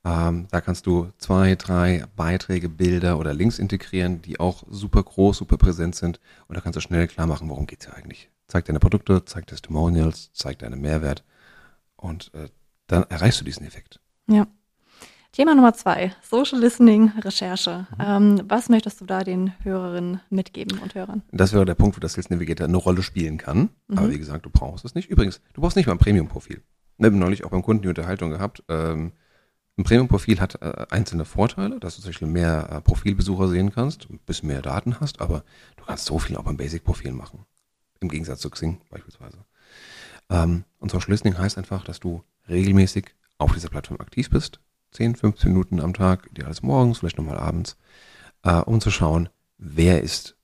Ähm, 0.02 0.48
da 0.50 0.62
kannst 0.62 0.86
du 0.86 1.12
zwei, 1.18 1.56
drei 1.56 2.06
Beiträge, 2.16 2.70
Bilder 2.70 3.18
oder 3.18 3.34
Links 3.34 3.58
integrieren, 3.58 4.22
die 4.22 4.40
auch 4.40 4.62
super 4.70 5.02
groß, 5.02 5.36
super 5.36 5.58
präsent 5.58 5.94
sind. 5.94 6.20
Und 6.48 6.56
da 6.56 6.62
kannst 6.62 6.78
du 6.78 6.80
schnell 6.80 7.06
klar 7.06 7.26
machen, 7.26 7.50
worum 7.50 7.66
geht's 7.66 7.84
hier 7.84 7.94
eigentlich. 7.94 8.30
Zeig 8.46 8.64
deine 8.64 8.80
Produkte, 8.80 9.26
zeig 9.26 9.46
Testimonials, 9.46 10.30
zeig 10.32 10.58
deinen 10.60 10.80
Mehrwert. 10.80 11.22
Und 11.96 12.32
äh, 12.32 12.48
dann 12.86 13.02
erreichst 13.10 13.42
du 13.42 13.44
diesen 13.44 13.66
Effekt. 13.66 14.00
Ja. 14.26 14.46
Thema 15.32 15.54
Nummer 15.54 15.72
zwei, 15.74 16.12
Social 16.22 16.58
Listening, 16.58 17.12
Recherche. 17.20 17.86
Mhm. 17.96 18.04
Ähm, 18.04 18.42
was 18.48 18.68
möchtest 18.68 19.00
du 19.00 19.04
da 19.04 19.22
den 19.22 19.52
Hörerinnen 19.62 20.20
mitgeben 20.28 20.78
und 20.80 20.96
Hörern? 20.96 21.22
Das 21.30 21.52
wäre 21.52 21.64
der 21.64 21.76
Punkt, 21.76 21.96
wo 21.96 22.00
das 22.00 22.14
Sales 22.14 22.30
Navigator 22.30 22.66
eine 22.66 22.76
Rolle 22.76 23.02
spielen 23.02 23.38
kann. 23.38 23.70
Mhm. 23.86 23.98
Aber 23.98 24.10
wie 24.10 24.18
gesagt, 24.18 24.44
du 24.44 24.50
brauchst 24.50 24.84
es 24.84 24.96
nicht. 24.96 25.08
Übrigens, 25.08 25.40
du 25.54 25.60
brauchst 25.60 25.76
nicht 25.76 25.86
mal 25.86 25.92
ein 25.92 25.98
Premium-Profil. 25.98 26.62
Wir 26.98 27.06
haben 27.06 27.18
neulich 27.18 27.44
auch 27.44 27.50
beim 27.50 27.62
Kunden 27.62 27.82
die 27.82 27.88
Unterhaltung 27.88 28.30
gehabt. 28.30 28.64
Ähm, 28.68 29.12
ein 29.78 29.84
Premium-Profil 29.84 30.40
hat 30.40 30.60
äh, 30.60 30.86
einzelne 30.90 31.24
Vorteile, 31.24 31.78
dass 31.78 31.94
du 31.94 32.02
zum 32.02 32.10
Beispiel 32.10 32.28
mehr 32.28 32.68
äh, 32.70 32.80
Profilbesucher 32.80 33.48
sehen 33.48 33.72
kannst, 33.72 34.10
ein 34.10 34.18
bisschen 34.26 34.48
mehr 34.48 34.62
Daten 34.62 34.98
hast, 35.00 35.20
aber 35.20 35.44
du 35.76 35.84
kannst 35.84 36.06
so 36.06 36.18
viel 36.18 36.36
auch 36.36 36.44
beim 36.44 36.56
Basic-Profil 36.56 37.12
machen. 37.12 37.46
Im 38.00 38.08
Gegensatz 38.08 38.40
zu 38.40 38.50
Xing 38.50 38.80
beispielsweise. 38.90 39.38
Ähm, 40.28 40.64
und 40.80 40.90
Social 40.90 41.12
Listening 41.12 41.38
heißt 41.38 41.56
einfach, 41.56 41.84
dass 41.84 42.00
du 42.00 42.24
regelmäßig 42.48 43.14
auf 43.38 43.54
dieser 43.54 43.68
Plattform 43.68 44.00
aktiv 44.00 44.28
bist, 44.28 44.60
10, 44.92 45.16
15 45.16 45.50
Minuten 45.52 45.80
am 45.80 45.94
Tag, 45.94 46.28
ideales 46.30 46.62
morgens, 46.62 46.98
vielleicht 46.98 47.18
nochmal 47.18 47.38
abends, 47.38 47.76
äh, 48.42 48.56
um 48.60 48.80
zu 48.80 48.90
schauen, 48.90 49.28
wer 49.58 50.02
ist, 50.02 50.36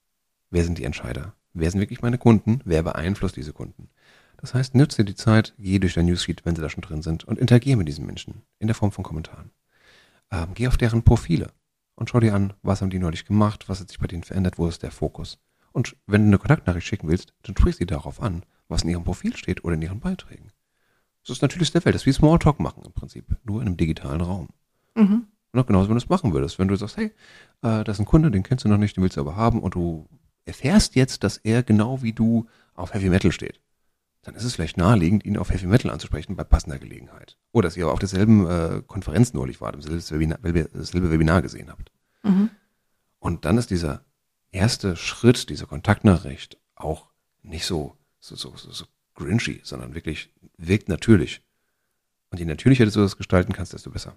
wer 0.50 0.64
sind 0.64 0.78
die 0.78 0.84
Entscheider? 0.84 1.34
Wer 1.52 1.70
sind 1.70 1.80
wirklich 1.80 2.02
meine 2.02 2.18
Kunden? 2.18 2.60
Wer 2.64 2.82
beeinflusst 2.82 3.36
diese 3.36 3.52
Kunden? 3.52 3.88
Das 4.36 4.54
heißt, 4.54 4.74
nütze 4.74 5.04
die 5.04 5.14
Zeit, 5.14 5.54
geh 5.58 5.78
durch 5.78 5.94
dein 5.94 6.06
Newsfeed, 6.06 6.44
wenn 6.44 6.54
sie 6.54 6.62
da 6.62 6.68
schon 6.68 6.82
drin 6.82 7.02
sind, 7.02 7.24
und 7.24 7.38
interagiere 7.38 7.78
mit 7.78 7.88
diesen 7.88 8.04
Menschen 8.04 8.42
in 8.58 8.66
der 8.66 8.74
Form 8.74 8.92
von 8.92 9.04
Kommentaren. 9.04 9.50
Ähm, 10.30 10.48
geh 10.54 10.68
auf 10.68 10.76
deren 10.76 11.02
Profile 11.02 11.50
und 11.94 12.10
schau 12.10 12.20
dir 12.20 12.34
an, 12.34 12.52
was 12.62 12.82
haben 12.82 12.90
die 12.90 12.98
neulich 12.98 13.24
gemacht, 13.24 13.68
was 13.68 13.80
hat 13.80 13.88
sich 13.88 13.98
bei 13.98 14.06
denen 14.06 14.24
verändert, 14.24 14.58
wo 14.58 14.68
ist 14.68 14.82
der 14.82 14.90
Fokus. 14.90 15.38
Und 15.72 15.96
wenn 16.06 16.22
du 16.22 16.28
eine 16.28 16.38
Kontaktnachricht 16.38 16.86
schicken 16.86 17.08
willst, 17.08 17.34
dann 17.42 17.56
sprich 17.56 17.76
sie 17.76 17.86
darauf 17.86 18.20
an, 18.20 18.44
was 18.68 18.82
in 18.82 18.90
ihrem 18.90 19.04
Profil 19.04 19.36
steht 19.36 19.64
oder 19.64 19.74
in 19.74 19.82
ihren 19.82 20.00
Beiträgen. 20.00 20.52
Das 21.26 21.38
ist 21.38 21.42
natürlich 21.42 21.72
der 21.72 21.84
Welt. 21.84 21.94
Das 21.94 22.02
ist 22.02 22.06
wie 22.06 22.12
Smalltalk 22.12 22.60
machen 22.60 22.84
im 22.84 22.92
Prinzip. 22.92 23.24
Nur 23.44 23.60
in 23.60 23.66
einem 23.66 23.76
digitalen 23.76 24.20
Raum. 24.20 24.48
Mhm. 24.94 25.26
Und 25.52 25.66
genauso, 25.66 25.88
wenn 25.88 25.96
du 25.96 26.02
es 26.02 26.08
machen 26.08 26.32
würdest. 26.32 26.58
Wenn 26.58 26.68
du 26.68 26.76
sagst, 26.76 26.96
hey, 26.96 27.12
äh, 27.62 27.82
das 27.82 27.96
ist 27.96 28.00
ein 28.00 28.06
Kunde, 28.06 28.30
den 28.30 28.42
kennst 28.42 28.64
du 28.64 28.68
noch 28.68 28.76
nicht, 28.76 28.96
den 28.96 29.02
willst 29.02 29.16
du 29.16 29.22
aber 29.22 29.36
haben 29.36 29.60
und 29.60 29.74
du 29.74 30.08
erfährst 30.44 30.94
jetzt, 30.94 31.24
dass 31.24 31.38
er 31.38 31.62
genau 31.62 32.02
wie 32.02 32.12
du 32.12 32.46
auf 32.74 32.94
Heavy 32.94 33.08
Metal 33.08 33.32
steht. 33.32 33.60
Dann 34.22 34.34
ist 34.34 34.44
es 34.44 34.54
vielleicht 34.54 34.76
naheliegend, 34.76 35.24
ihn 35.24 35.36
auf 35.36 35.50
Heavy 35.50 35.66
Metal 35.66 35.90
anzusprechen 35.90 36.36
bei 36.36 36.44
passender 36.44 36.78
Gelegenheit. 36.78 37.36
Oder 37.52 37.68
dass 37.68 37.76
ihr 37.76 37.88
auf 37.88 37.98
derselben 37.98 38.46
äh, 38.46 38.82
Konferenz 38.86 39.32
neulich 39.32 39.60
wart, 39.60 39.76
dasselbe 39.76 40.10
Webinar, 40.10 40.38
dasselbe 40.72 41.10
Webinar 41.10 41.42
gesehen 41.42 41.70
habt. 41.70 41.90
Mhm. 42.22 42.50
Und 43.18 43.44
dann 43.44 43.58
ist 43.58 43.70
dieser 43.70 44.04
erste 44.52 44.96
Schritt, 44.96 45.48
diese 45.48 45.66
Kontaktnachricht 45.66 46.58
auch 46.74 47.08
nicht 47.42 47.66
so, 47.66 47.96
so, 48.20 48.36
so, 48.36 48.54
so, 48.56 48.70
so 48.72 48.84
grinchy, 49.16 49.60
sondern 49.64 49.94
wirklich 49.94 50.32
wirkt 50.56 50.88
natürlich. 50.88 51.42
Und 52.30 52.38
je 52.38 52.44
natürlicher 52.44 52.86
du 52.86 53.00
das 53.00 53.16
gestalten 53.16 53.52
kannst, 53.52 53.72
desto 53.72 53.90
besser. 53.90 54.16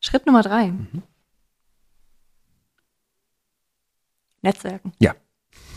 Schritt 0.00 0.26
Nummer 0.26 0.42
drei. 0.42 0.68
Mhm. 0.68 1.02
Netzwerken. 4.42 4.92
Ja. 4.98 5.14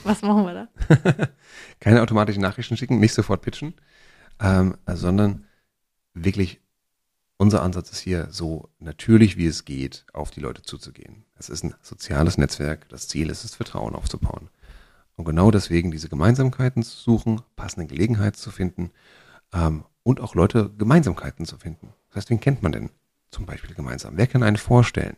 Was 0.04 0.22
machen 0.22 0.46
wir 0.46 0.54
da? 0.54 1.30
Keine 1.80 2.02
automatischen 2.02 2.42
Nachrichten 2.42 2.78
schicken, 2.78 3.00
nicht 3.00 3.14
sofort 3.14 3.42
pitchen, 3.42 3.74
ähm, 4.40 4.78
sondern 4.88 5.46
wirklich 6.14 6.62
unser 7.38 7.62
Ansatz 7.62 7.92
ist 7.92 8.00
hier 8.00 8.28
so 8.30 8.70
natürlich 8.80 9.38
wie 9.38 9.48
es 9.48 9.66
geht, 9.66 10.06
auf 10.14 10.32
die 10.32 10.40
Leute 10.40 10.62
zuzugehen. 10.62 11.26
Es 11.36 11.50
ist 11.50 11.64
ein 11.64 11.76
soziales 11.82 12.38
Netzwerk. 12.38 12.88
Das 12.90 13.08
Ziel 13.08 13.30
ist 13.30 13.44
es, 13.44 13.56
Vertrauen 13.56 13.96
aufzubauen. 13.96 14.50
Und 15.15 15.26
genau 15.26 15.52
deswegen 15.52 15.91
diese 15.91 16.10
Gemeinsamkeiten 16.10 16.84
zu 16.84 16.97
suchen, 16.97 17.41
passende 17.56 17.88
Gelegenheiten 17.88 18.38
zu 18.38 18.52
finden 18.52 18.91
ähm, 19.54 19.86
und 20.02 20.19
auch 20.19 20.36
Leute 20.36 20.71
Gemeinsamkeiten 20.78 21.45
zu 21.45 21.58
finden. 21.58 21.93
Das 22.10 22.17
heißt, 22.17 22.30
wen 22.30 22.39
kennt 22.39 22.63
man 22.63 22.71
denn 22.71 22.89
zum 23.30 23.45
Beispiel 23.45 23.76
gemeinsam? 23.76 24.17
Wer 24.17 24.28
kann 24.28 24.43
einen 24.43 24.58
vorstellen? 24.58 25.17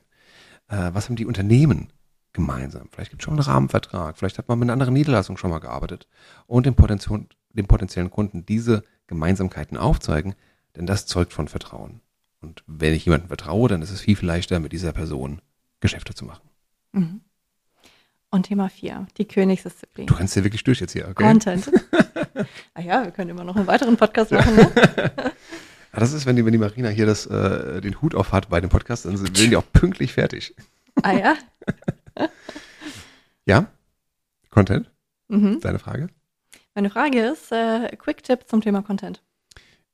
Äh, 0.67 0.91
was 0.93 1.08
haben 1.08 1.15
die 1.15 1.25
Unternehmen 1.25 1.91
gemeinsam? 2.34 2.89
Vielleicht 2.91 3.12
gibt 3.12 3.21
es 3.21 3.25
schon 3.25 3.36
einen 3.36 3.43
Rahmenvertrag, 3.43 4.17
vielleicht 4.17 4.38
hat 4.38 4.49
man 4.49 4.60
mit 4.60 4.65
einer 4.65 4.73
anderen 4.73 4.93
Niederlassung 4.93 5.38
schon 5.38 5.49
mal 5.49 5.60
gearbeitet 5.60 6.08
und 6.47 6.65
dem, 6.65 6.75
Potenzial, 6.75 7.25
dem 7.53 7.67
potenziellen 7.67 8.12
Kunden 8.12 8.45
diese 8.45 8.84
Gemeinsamkeiten 9.08 9.77
aufzeigen, 9.77 10.36
denn 10.75 10.86
das 10.86 11.05
zeugt 11.05 11.34
von 11.34 11.47
Vertrauen. 11.47 12.01
Und 12.41 12.63
wenn 12.67 12.93
ich 12.93 13.05
jemandem 13.05 13.29
vertraue, 13.29 13.69
dann 13.69 13.81
ist 13.81 13.91
es 13.91 14.01
viel, 14.01 14.15
viel 14.15 14.27
leichter, 14.27 14.60
mit 14.60 14.71
dieser 14.71 14.91
Person 14.91 15.41
Geschäfte 15.79 16.13
zu 16.13 16.25
machen. 16.25 16.49
Mhm. 16.91 17.21
Und 18.36 18.43
Thema 18.43 18.67
4, 18.67 19.08
die 19.17 19.26
Königsdisziplin. 19.26 20.08
Du 20.08 20.13
kannst 20.13 20.36
ja 20.36 20.43
wirklich 20.43 20.65
durch 20.65 20.82
jetzt 20.82 20.91
hier, 20.91 21.08
okay? 21.08 21.24
Content. 21.24 21.71
ah 22.74 22.82
ja, 22.82 23.06
wir 23.06 23.12
können 23.12 23.30
immer 23.30 23.45
noch 23.45 23.56
einen 23.56 23.65
weiteren 23.65 23.95
Podcast 23.95 24.30
machen. 24.32 24.58
Ne? 24.58 24.71
das 25.93 26.12
ist, 26.12 26.26
wenn 26.26 26.36
die, 26.36 26.43
wenn 26.43 26.52
die 26.52 26.58
Marina 26.58 26.89
hier 26.89 27.06
das, 27.06 27.26
äh, 27.28 27.80
den 27.80 28.02
Hut 28.02 28.13
auf 28.13 28.34
hat 28.34 28.50
bei 28.50 28.60
dem 28.60 28.69
Podcast, 28.69 29.06
dann 29.06 29.15
sind 29.15 29.38
die 29.38 29.56
auch 29.56 29.63
pünktlich 29.71 30.12
fertig. 30.12 30.54
Ah 31.02 31.13
ja? 31.13 31.36
ja? 33.45 33.67
Content? 34.50 34.91
Mhm. 35.30 35.62
Deine 35.62 35.80
Frage? 35.80 36.10
Meine 36.74 36.89
Frage 36.89 37.21
ist, 37.21 37.54
äh, 37.54 37.95
Quick-Tipp 37.95 38.50
zum 38.50 38.60
Thema 38.60 38.82
Content. 38.82 39.24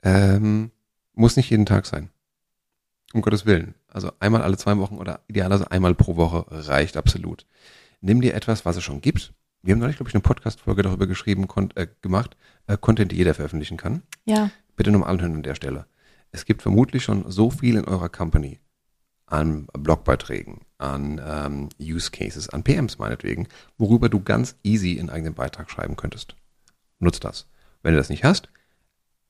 Ähm, 0.01 0.71
muss 1.13 1.37
nicht 1.37 1.51
jeden 1.51 1.67
Tag 1.67 1.85
sein. 1.85 2.09
Um 3.13 3.21
Gottes 3.21 3.45
Willen. 3.45 3.75
Also 3.87 4.11
einmal 4.19 4.41
alle 4.41 4.57
zwei 4.57 4.75
Wochen 4.79 4.97
oder 4.97 5.19
idealerweise 5.27 5.69
einmal 5.69 5.93
pro 5.93 6.15
Woche 6.15 6.47
reicht 6.49 6.97
absolut. 6.97 7.45
Nimm 8.01 8.21
dir 8.21 8.33
etwas, 8.33 8.65
was 8.65 8.75
es 8.75 8.83
schon 8.83 9.01
gibt. 9.01 9.33
Wir 9.61 9.73
haben 9.73 9.79
neulich, 9.79 9.97
glaube 9.97 10.09
ich, 10.09 10.15
eine 10.15 10.23
Podcast-Folge 10.23 10.81
darüber 10.81 11.05
geschrieben, 11.05 11.47
äh, 11.75 11.87
gemacht, 12.01 12.35
äh, 12.65 12.77
Content, 12.77 13.11
die 13.11 13.15
jeder 13.15 13.35
veröffentlichen 13.35 13.77
kann. 13.77 14.01
Ja. 14.25 14.49
Bitte 14.75 14.91
nur 14.91 15.01
mal 15.01 15.07
anhören 15.07 15.35
an 15.35 15.43
der 15.43 15.55
Stelle. 15.55 15.85
Es 16.31 16.45
gibt 16.45 16.63
vermutlich 16.63 17.03
schon 17.03 17.29
so 17.29 17.51
viel 17.51 17.75
in 17.75 17.85
eurer 17.85 18.09
Company 18.09 18.59
an 19.27 19.67
Blogbeiträgen, 19.73 20.61
an 20.77 21.21
ähm, 21.23 21.69
Use 21.79 22.11
Cases, 22.11 22.49
an 22.49 22.63
PMs 22.63 22.97
meinetwegen, 22.97 23.47
worüber 23.77 24.09
du 24.09 24.21
ganz 24.21 24.55
easy 24.63 24.99
einen 24.99 25.09
eigenen 25.09 25.35
Beitrag 25.35 25.69
schreiben 25.71 25.95
könntest. 25.95 26.35
Nutz 26.99 27.19
das. 27.19 27.47
Wenn 27.81 27.93
du 27.93 27.97
das 27.97 28.09
nicht 28.09 28.23
hast, 28.23 28.49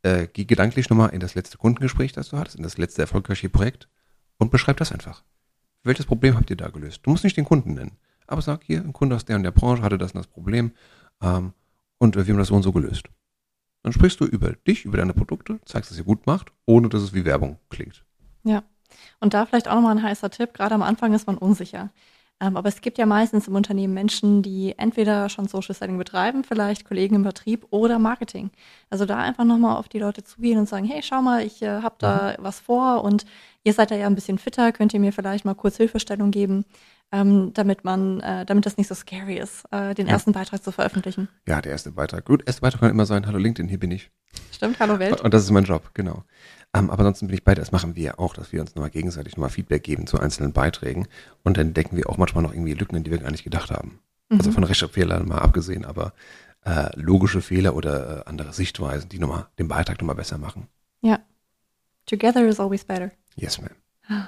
äh, 0.03 0.27
geh 0.31 0.45
gedanklich 0.45 0.89
nochmal 0.89 1.09
in 1.09 1.19
das 1.19 1.35
letzte 1.35 1.57
Kundengespräch, 1.57 2.13
das 2.13 2.29
du 2.29 2.37
hattest, 2.37 2.55
in 2.55 2.63
das 2.63 2.77
letzte 2.77 3.01
erfolgreiche 3.01 3.49
Projekt 3.49 3.87
und 4.37 4.49
beschreib 4.49 4.77
das 4.77 4.91
einfach. 4.91 5.23
Welches 5.83 6.05
Problem 6.05 6.35
habt 6.35 6.49
ihr 6.49 6.57
da 6.57 6.69
gelöst? 6.69 7.01
Du 7.03 7.11
musst 7.11 7.23
nicht 7.23 7.37
den 7.37 7.45
Kunden 7.45 7.73
nennen, 7.75 7.97
aber 8.31 8.41
sag 8.41 8.63
hier, 8.63 8.79
ein 8.79 8.93
Kunde 8.93 9.15
aus 9.15 9.25
der 9.25 9.35
und 9.35 9.43
der 9.43 9.51
Branche 9.51 9.83
hatte 9.83 9.97
das 9.97 10.11
und 10.11 10.19
das 10.19 10.27
Problem 10.27 10.71
ähm, 11.21 11.53
und 11.99 12.15
wir 12.15 12.23
haben 12.25 12.37
das 12.37 12.47
so 12.47 12.55
und 12.55 12.63
so 12.63 12.71
gelöst. 12.71 13.03
Dann 13.83 13.93
sprichst 13.93 14.19
du 14.19 14.25
über 14.25 14.53
dich, 14.53 14.85
über 14.85 14.97
deine 14.97 15.13
Produkte, 15.13 15.59
zeigst, 15.65 15.91
dass 15.91 15.97
ihr 15.97 16.03
gut 16.03 16.27
macht, 16.27 16.51
ohne 16.65 16.89
dass 16.89 17.01
es 17.01 17.13
wie 17.13 17.25
Werbung 17.25 17.57
klingt. 17.69 18.03
Ja. 18.43 18.63
Und 19.19 19.33
da 19.33 19.45
vielleicht 19.45 19.67
auch 19.67 19.75
nochmal 19.75 19.97
ein 19.97 20.03
heißer 20.03 20.29
Tipp. 20.29 20.53
Gerade 20.53 20.75
am 20.75 20.83
Anfang 20.83 21.13
ist 21.13 21.25
man 21.25 21.37
unsicher. 21.37 21.89
Ähm, 22.41 22.57
aber 22.57 22.69
es 22.69 22.81
gibt 22.81 22.97
ja 22.97 23.05
meistens 23.05 23.47
im 23.47 23.55
Unternehmen 23.55 23.93
Menschen, 23.93 24.41
die 24.41 24.73
entweder 24.77 25.29
schon 25.29 25.47
Social 25.47 25.75
Selling 25.75 25.97
betreiben, 25.97 26.43
vielleicht 26.43 26.85
Kollegen 26.85 27.15
im 27.15 27.23
Vertrieb 27.23 27.67
oder 27.69 27.99
Marketing. 27.99 28.49
Also 28.89 29.05
da 29.05 29.17
einfach 29.17 29.45
nochmal 29.45 29.77
auf 29.77 29.87
die 29.87 29.99
Leute 29.99 30.23
zugehen 30.23 30.57
und 30.57 30.67
sagen, 30.67 30.85
hey, 30.85 31.03
schau 31.03 31.21
mal, 31.21 31.45
ich 31.45 31.61
äh, 31.61 31.81
habe 31.81 31.95
da 31.99 32.35
mhm. 32.37 32.43
was 32.43 32.59
vor 32.59 33.03
und 33.03 33.25
ihr 33.63 33.73
seid 33.73 33.91
da 33.91 33.95
ja 33.95 34.07
ein 34.07 34.15
bisschen 34.15 34.39
fitter, 34.39 34.71
könnt 34.71 34.93
ihr 34.93 34.99
mir 34.99 35.13
vielleicht 35.13 35.45
mal 35.45 35.53
kurz 35.53 35.77
Hilfestellung 35.77 36.31
geben, 36.31 36.65
ähm, 37.11 37.51
damit 37.53 37.83
man, 37.83 38.19
äh, 38.21 38.45
damit 38.45 38.65
das 38.65 38.77
nicht 38.77 38.87
so 38.87 38.95
scary 38.95 39.37
ist, 39.37 39.65
äh, 39.71 39.93
den 39.93 40.07
ja. 40.07 40.13
ersten 40.13 40.31
Beitrag 40.31 40.63
zu 40.63 40.71
veröffentlichen. 40.71 41.27
Ja, 41.47 41.61
der 41.61 41.73
erste 41.73 41.91
Beitrag. 41.91 42.25
Gut, 42.25 42.43
erster 42.45 42.61
Beitrag 42.61 42.81
kann 42.81 42.91
immer 42.91 43.05
sein, 43.05 43.27
hallo 43.27 43.37
LinkedIn, 43.37 43.69
hier 43.69 43.79
bin 43.79 43.91
ich. 43.91 44.11
Stimmt, 44.51 44.79
hallo 44.79 44.99
Welt. 44.99 45.21
Und 45.21 45.33
das 45.33 45.43
ist 45.43 45.51
mein 45.51 45.65
Job, 45.65 45.91
genau. 45.93 46.23
Ähm, 46.73 46.89
aber 46.89 46.99
ansonsten 46.99 47.27
bin 47.27 47.35
ich 47.35 47.43
bei, 47.43 47.53
das 47.53 47.71
machen 47.71 47.95
wir 47.95 48.19
auch, 48.19 48.33
dass 48.33 48.53
wir 48.53 48.61
uns 48.61 48.75
nochmal 48.75 48.91
gegenseitig 48.91 49.35
nochmal 49.35 49.49
Feedback 49.49 49.83
geben 49.83 50.07
zu 50.07 50.19
einzelnen 50.19 50.53
Beiträgen. 50.53 51.07
Und 51.43 51.57
dann 51.57 51.73
decken 51.73 51.97
wir 51.97 52.09
auch 52.09 52.17
manchmal 52.17 52.43
noch 52.43 52.53
irgendwie 52.53 52.73
Lücken, 52.73 52.95
in 52.95 53.03
die 53.03 53.11
wir 53.11 53.17
gar 53.17 53.31
nicht 53.31 53.43
gedacht 53.43 53.71
haben. 53.71 53.99
Also 54.29 54.35
mhm. 54.35 54.39
Also 54.39 54.51
von 54.53 54.63
Rechtschreibfehlern 54.63 55.27
mal 55.27 55.39
abgesehen, 55.39 55.83
aber 55.83 56.13
äh, 56.63 56.89
logische 56.95 57.41
Fehler 57.41 57.75
oder 57.75 58.19
äh, 58.19 58.29
andere 58.29 58.53
Sichtweisen, 58.53 59.09
die 59.09 59.19
nochmal 59.19 59.47
den 59.59 59.67
Beitrag 59.67 59.99
nochmal 59.99 60.15
besser 60.15 60.37
machen. 60.37 60.67
Ja. 61.01 61.19
Together 62.05 62.45
is 62.45 62.59
always 62.59 62.85
better. 62.85 63.11
Yes, 63.35 63.59
ma'am. 63.59 64.27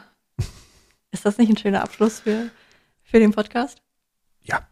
Ist 1.12 1.26
das 1.26 1.38
nicht 1.38 1.50
ein 1.50 1.58
schöner 1.58 1.84
Abschluss 1.84 2.22
für, 2.22 2.50
für 3.14 3.20
den 3.20 3.32
Podcast? 3.32 3.84
Ja. 4.42 4.68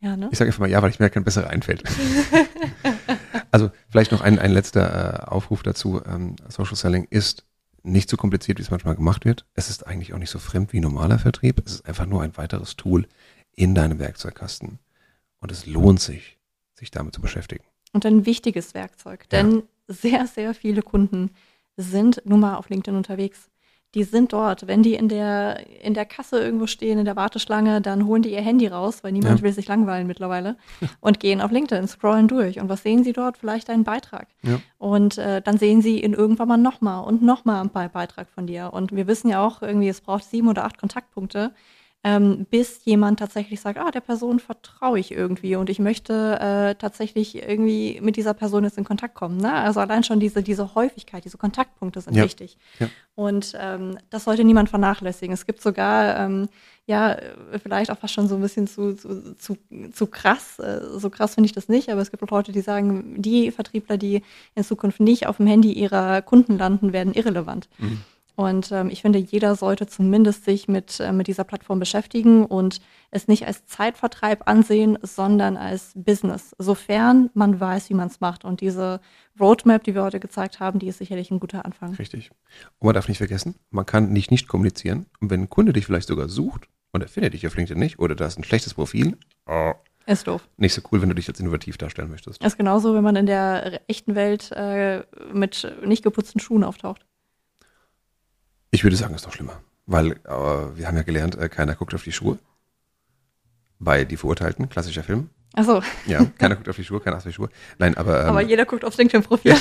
Ja, 0.00 0.16
ne? 0.16 0.28
Ich 0.32 0.38
sage 0.38 0.48
einfach 0.48 0.58
mal 0.58 0.68
ja, 0.68 0.82
weil 0.82 0.90
ich 0.90 0.98
mir 0.98 1.08
kein 1.08 1.22
besserer 1.22 1.50
einfällt. 1.50 1.84
Also 3.52 3.70
vielleicht 3.88 4.12
noch 4.12 4.20
ein, 4.20 4.38
ein 4.38 4.50
letzter 4.50 5.22
äh, 5.22 5.30
Aufruf 5.30 5.62
dazu. 5.62 6.02
Ähm, 6.04 6.36
Social 6.48 6.76
Selling 6.76 7.06
ist 7.08 7.46
nicht 7.84 8.10
so 8.10 8.18
kompliziert, 8.18 8.58
wie 8.58 8.62
es 8.62 8.70
manchmal 8.70 8.96
gemacht 8.96 9.24
wird. 9.24 9.46
Es 9.54 9.70
ist 9.70 9.86
eigentlich 9.86 10.12
auch 10.12 10.18
nicht 10.18 10.28
so 10.28 10.38
fremd 10.38 10.74
wie 10.74 10.80
normaler 10.80 11.18
Vertrieb. 11.18 11.62
Es 11.64 11.76
ist 11.76 11.86
einfach 11.86 12.04
nur 12.04 12.20
ein 12.20 12.36
weiteres 12.36 12.76
Tool 12.76 13.08
in 13.52 13.74
deinem 13.74 13.98
Werkzeugkasten. 13.98 14.78
Und 15.40 15.52
es 15.52 15.64
lohnt 15.64 16.00
sich, 16.00 16.36
sich 16.74 16.90
damit 16.90 17.14
zu 17.14 17.22
beschäftigen. 17.22 17.64
Und 17.94 18.04
ein 18.04 18.26
wichtiges 18.26 18.74
Werkzeug, 18.74 19.26
denn 19.30 19.54
ja. 19.54 19.62
sehr, 19.88 20.26
sehr 20.26 20.52
viele 20.52 20.82
Kunden 20.82 21.30
sind 21.78 22.20
nun 22.26 22.40
mal 22.40 22.56
auf 22.56 22.68
LinkedIn 22.68 22.96
unterwegs 22.96 23.48
die 23.96 24.04
sind 24.04 24.34
dort. 24.34 24.66
Wenn 24.66 24.82
die 24.82 24.94
in 24.94 25.08
der, 25.08 25.66
in 25.82 25.94
der 25.94 26.04
Kasse 26.04 26.38
irgendwo 26.38 26.66
stehen, 26.66 26.98
in 26.98 27.06
der 27.06 27.16
Warteschlange, 27.16 27.80
dann 27.80 28.06
holen 28.06 28.20
die 28.20 28.30
ihr 28.30 28.42
Handy 28.42 28.66
raus, 28.66 29.02
weil 29.02 29.12
niemand 29.12 29.40
ja. 29.40 29.44
will 29.44 29.52
sich 29.54 29.66
langweilen 29.66 30.06
mittlerweile 30.06 30.56
und 31.00 31.18
gehen 31.18 31.40
auf 31.40 31.50
LinkedIn, 31.50 31.88
scrollen 31.88 32.28
durch. 32.28 32.60
Und 32.60 32.68
was 32.68 32.82
sehen 32.82 33.04
sie 33.04 33.14
dort? 33.14 33.38
Vielleicht 33.38 33.70
einen 33.70 33.84
Beitrag. 33.84 34.28
Ja. 34.42 34.60
Und 34.76 35.16
äh, 35.16 35.40
dann 35.40 35.56
sehen 35.56 35.80
sie 35.80 36.02
ihn 36.02 36.12
irgendwann 36.12 36.48
mal 36.48 36.58
nochmal 36.58 37.04
und 37.04 37.22
nochmal 37.22 37.62
einen 37.62 37.90
Beitrag 37.90 38.28
von 38.28 38.46
dir. 38.46 38.70
Und 38.74 38.92
wir 38.92 39.06
wissen 39.06 39.30
ja 39.30 39.44
auch 39.44 39.62
irgendwie, 39.62 39.88
es 39.88 40.02
braucht 40.02 40.24
sieben 40.24 40.48
oder 40.48 40.66
acht 40.66 40.76
Kontaktpunkte, 40.76 41.52
ähm, 42.06 42.46
bis 42.48 42.84
jemand 42.84 43.18
tatsächlich 43.18 43.60
sagt, 43.60 43.80
ah, 43.80 43.90
der 43.90 44.00
Person 44.00 44.38
vertraue 44.38 44.96
ich 44.96 45.10
irgendwie 45.10 45.56
und 45.56 45.68
ich 45.68 45.80
möchte 45.80 46.38
äh, 46.38 46.76
tatsächlich 46.76 47.34
irgendwie 47.34 47.98
mit 48.00 48.14
dieser 48.14 48.32
Person 48.32 48.62
jetzt 48.62 48.78
in 48.78 48.84
Kontakt 48.84 49.14
kommen. 49.16 49.38
Ne? 49.38 49.52
Also 49.52 49.80
allein 49.80 50.04
schon 50.04 50.20
diese, 50.20 50.40
diese 50.40 50.76
Häufigkeit, 50.76 51.24
diese 51.24 51.36
Kontaktpunkte 51.36 52.00
sind 52.00 52.14
ja. 52.14 52.22
wichtig. 52.22 52.58
Ja. 52.78 52.86
Und 53.16 53.58
ähm, 53.60 53.98
das 54.08 54.22
sollte 54.22 54.44
niemand 54.44 54.68
vernachlässigen. 54.68 55.34
Es 55.34 55.46
gibt 55.46 55.60
sogar, 55.60 56.16
ähm, 56.16 56.48
ja, 56.86 57.16
vielleicht 57.60 57.90
auch 57.90 57.98
fast 57.98 58.14
schon 58.14 58.28
so 58.28 58.36
ein 58.36 58.40
bisschen 58.40 58.68
zu, 58.68 58.94
zu, 58.94 59.34
zu, 59.34 59.56
zu 59.92 60.06
krass. 60.06 60.60
Äh, 60.60 60.82
so 60.98 61.10
krass 61.10 61.34
finde 61.34 61.46
ich 61.46 61.54
das 61.54 61.68
nicht, 61.68 61.88
aber 61.88 62.02
es 62.02 62.12
gibt 62.12 62.22
auch 62.22 62.30
Leute, 62.30 62.52
die 62.52 62.60
sagen, 62.60 63.20
die 63.20 63.50
Vertriebler, 63.50 63.96
die 63.96 64.22
in 64.54 64.62
Zukunft 64.62 65.00
nicht 65.00 65.26
auf 65.26 65.38
dem 65.38 65.48
Handy 65.48 65.72
ihrer 65.72 66.22
Kunden 66.22 66.56
landen, 66.56 66.92
werden 66.92 67.14
irrelevant. 67.14 67.68
Mhm. 67.78 68.02
Und 68.36 68.70
ähm, 68.70 68.90
ich 68.90 69.00
finde, 69.00 69.18
jeder 69.18 69.56
sollte 69.56 69.86
zumindest 69.86 70.44
sich 70.44 70.68
mit, 70.68 71.00
äh, 71.00 71.10
mit 71.10 71.26
dieser 71.26 71.44
Plattform 71.44 71.78
beschäftigen 71.78 72.44
und 72.44 72.80
es 73.10 73.28
nicht 73.28 73.46
als 73.46 73.64
Zeitvertreib 73.64 74.46
ansehen, 74.46 74.98
sondern 75.02 75.56
als 75.56 75.92
Business, 75.94 76.54
sofern 76.58 77.30
man 77.32 77.58
weiß, 77.58 77.88
wie 77.88 77.94
man 77.94 78.08
es 78.08 78.20
macht. 78.20 78.44
Und 78.44 78.60
diese 78.60 79.00
Roadmap, 79.40 79.84
die 79.84 79.94
wir 79.94 80.02
heute 80.02 80.20
gezeigt 80.20 80.60
haben, 80.60 80.78
die 80.78 80.88
ist 80.88 80.98
sicherlich 80.98 81.30
ein 81.30 81.40
guter 81.40 81.64
Anfang. 81.64 81.94
Richtig. 81.94 82.30
Und 82.78 82.86
man 82.86 82.94
darf 82.94 83.08
nicht 83.08 83.18
vergessen, 83.18 83.54
man 83.70 83.86
kann 83.86 84.12
nicht 84.12 84.30
nicht 84.30 84.48
kommunizieren. 84.48 85.06
Und 85.20 85.30
wenn 85.30 85.42
ein 85.42 85.50
Kunde 85.50 85.72
dich 85.72 85.86
vielleicht 85.86 86.08
sogar 86.08 86.28
sucht 86.28 86.68
und 86.92 87.00
er 87.00 87.08
findet 87.08 87.32
dich 87.32 87.46
auf 87.46 87.56
LinkedIn 87.56 87.78
nicht 87.80 87.98
oder 87.98 88.14
da 88.14 88.26
ist 88.26 88.38
ein 88.38 88.44
schlechtes 88.44 88.74
Profil, 88.74 89.16
oh, 89.46 89.72
ist 90.06 90.28
doof. 90.28 90.46
Nicht 90.56 90.74
so 90.74 90.82
cool, 90.92 91.02
wenn 91.02 91.08
du 91.08 91.16
dich 91.16 91.28
als 91.28 91.40
innovativ 91.40 91.78
darstellen 91.78 92.10
möchtest. 92.10 92.44
Ist 92.44 92.56
genauso, 92.56 92.94
wenn 92.94 93.02
man 93.02 93.16
in 93.16 93.26
der 93.26 93.80
echten 93.88 94.14
Welt 94.14 94.52
äh, 94.52 95.02
mit 95.32 95.66
nicht 95.84 96.04
geputzten 96.04 96.40
Schuhen 96.40 96.62
auftaucht. 96.62 97.04
Ich 98.76 98.84
würde 98.84 98.94
sagen, 98.94 99.14
es 99.14 99.22
ist 99.22 99.26
noch 99.26 99.32
schlimmer. 99.32 99.58
Weil 99.86 100.12
äh, 100.12 100.16
wir 100.74 100.86
haben 100.86 100.98
ja 100.98 101.02
gelernt, 101.02 101.34
äh, 101.38 101.48
keiner 101.48 101.74
guckt 101.74 101.94
auf 101.94 102.02
die 102.02 102.12
Schuhe. 102.12 102.38
Bei 103.78 104.04
Die 104.04 104.18
Verurteilten, 104.18 104.68
klassischer 104.68 105.02
Film. 105.02 105.30
Ach 105.54 105.64
so. 105.64 105.82
Ja, 106.04 106.26
keiner 106.36 106.56
guckt 106.56 106.68
auf 106.68 106.76
die 106.76 106.84
Schuhe, 106.84 107.00
keiner 107.00 107.16
achtet 107.16 107.28
auf 107.28 107.32
die 107.32 107.36
Schuhe. 107.36 107.48
Nein, 107.78 107.96
aber. 107.96 108.24
Ähm, 108.24 108.28
aber 108.28 108.42
jeder 108.42 108.66
guckt 108.66 108.84
aufs 108.84 108.98
LinkedIn-Profil. 108.98 109.54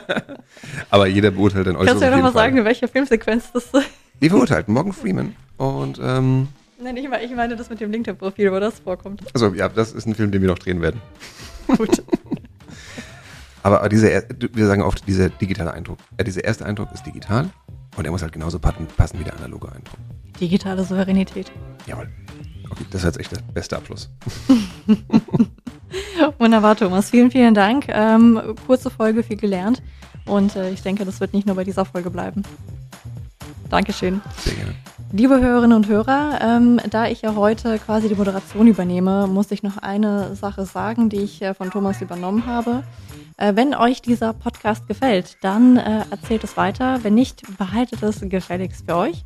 aber 0.90 1.06
jeder 1.06 1.30
beurteilt 1.30 1.66
dann 1.66 1.76
äußerst. 1.76 1.92
Kannst 1.92 2.02
du 2.02 2.10
ja 2.10 2.14
nochmal 2.14 2.34
sagen, 2.34 2.58
in 2.58 2.64
welcher 2.66 2.88
Filmsequenz 2.88 3.52
das 3.52 3.64
ist? 3.72 3.86
Die 4.20 4.28
Verurteilten, 4.28 4.74
Morgan 4.74 4.92
Freeman. 4.92 5.34
Und, 5.56 5.98
ähm. 6.02 6.48
Nein, 6.78 6.98
ich 6.98 7.08
meine, 7.08 7.24
ich 7.24 7.34
meine 7.34 7.56
das 7.56 7.70
mit 7.70 7.80
dem 7.80 7.90
LinkedIn-Profil, 7.90 8.52
wo 8.52 8.60
das 8.60 8.80
vorkommt. 8.80 9.22
Also, 9.32 9.54
ja, 9.54 9.70
das 9.70 9.92
ist 9.92 10.04
ein 10.04 10.14
Film, 10.14 10.30
den 10.30 10.42
wir 10.42 10.48
noch 10.48 10.58
drehen 10.58 10.82
werden. 10.82 11.00
Gut. 11.66 12.02
aber 13.62 13.88
diese, 13.88 14.26
wir 14.52 14.66
sagen 14.66 14.82
oft, 14.82 15.06
dieser 15.06 15.30
digitale 15.30 15.72
Eindruck. 15.72 15.96
Ja, 16.18 16.24
dieser 16.24 16.44
erste 16.44 16.66
Eindruck 16.66 16.92
ist 16.92 17.06
digital 17.06 17.48
und 17.96 18.04
er 18.04 18.10
muss 18.10 18.22
halt 18.22 18.32
genauso 18.32 18.58
passen 18.58 19.18
wie 19.18 19.24
der 19.24 19.36
analoge 19.36 19.68
Eindruck. 19.68 19.98
Digitale 20.40 20.84
Souveränität. 20.84 21.52
Jawohl. 21.86 22.08
Okay, 22.70 22.84
das 22.90 23.02
ist 23.02 23.06
jetzt 23.06 23.20
echt 23.20 23.32
der 23.32 23.42
beste 23.52 23.76
Abschluss. 23.76 24.08
Wunderbar, 26.38 26.76
Thomas. 26.76 27.10
Vielen, 27.10 27.30
vielen 27.30 27.54
Dank. 27.54 27.86
Ähm, 27.88 28.40
kurze 28.66 28.90
Folge, 28.90 29.22
viel 29.22 29.36
gelernt. 29.36 29.82
Und 30.26 30.54
äh, 30.54 30.70
ich 30.70 30.82
denke, 30.82 31.04
das 31.04 31.20
wird 31.20 31.34
nicht 31.34 31.46
nur 31.46 31.56
bei 31.56 31.64
dieser 31.64 31.84
Folge 31.84 32.10
bleiben. 32.10 32.42
Dankeschön. 33.68 34.20
Sehr 34.38 34.54
gerne. 34.54 34.74
Liebe 35.12 35.40
Hörerinnen 35.40 35.76
und 35.76 35.88
Hörer, 35.88 36.38
ähm, 36.40 36.80
da 36.88 37.08
ich 37.08 37.22
ja 37.22 37.34
heute 37.34 37.80
quasi 37.80 38.08
die 38.08 38.14
Moderation 38.14 38.68
übernehme, 38.68 39.26
muss 39.26 39.50
ich 39.50 39.64
noch 39.64 39.76
eine 39.78 40.36
Sache 40.36 40.64
sagen, 40.66 41.08
die 41.08 41.22
ich 41.22 41.42
äh, 41.42 41.52
von 41.52 41.68
Thomas 41.68 42.00
übernommen 42.00 42.46
habe. 42.46 42.84
Äh, 43.36 43.56
wenn 43.56 43.74
euch 43.74 44.02
dieser 44.02 44.32
Podcast 44.32 44.86
gefällt, 44.86 45.36
dann 45.42 45.78
äh, 45.78 46.04
erzählt 46.10 46.44
es 46.44 46.56
weiter. 46.56 47.00
Wenn 47.02 47.14
nicht, 47.14 47.42
behaltet 47.58 48.04
es 48.04 48.20
gefälligst 48.20 48.84
für 48.86 48.96
euch. 48.96 49.24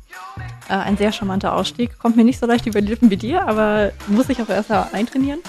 Äh, 0.69 0.73
ein 0.73 0.97
sehr 0.97 1.11
charmanter 1.11 1.53
Ausstieg. 1.53 1.99
Kommt 1.99 2.15
mir 2.15 2.23
nicht 2.23 2.39
so 2.39 2.47
leicht 2.47 2.65
über 2.65 2.81
die 2.81 2.87
Lippen 2.87 3.11
wie 3.11 3.17
dir, 3.17 3.47
aber 3.47 3.91
muss 4.07 4.29
ich 4.29 4.41
auch 4.41 4.49
erst 4.49 4.69
mal 4.71 4.87
eintrainieren. 4.91 5.41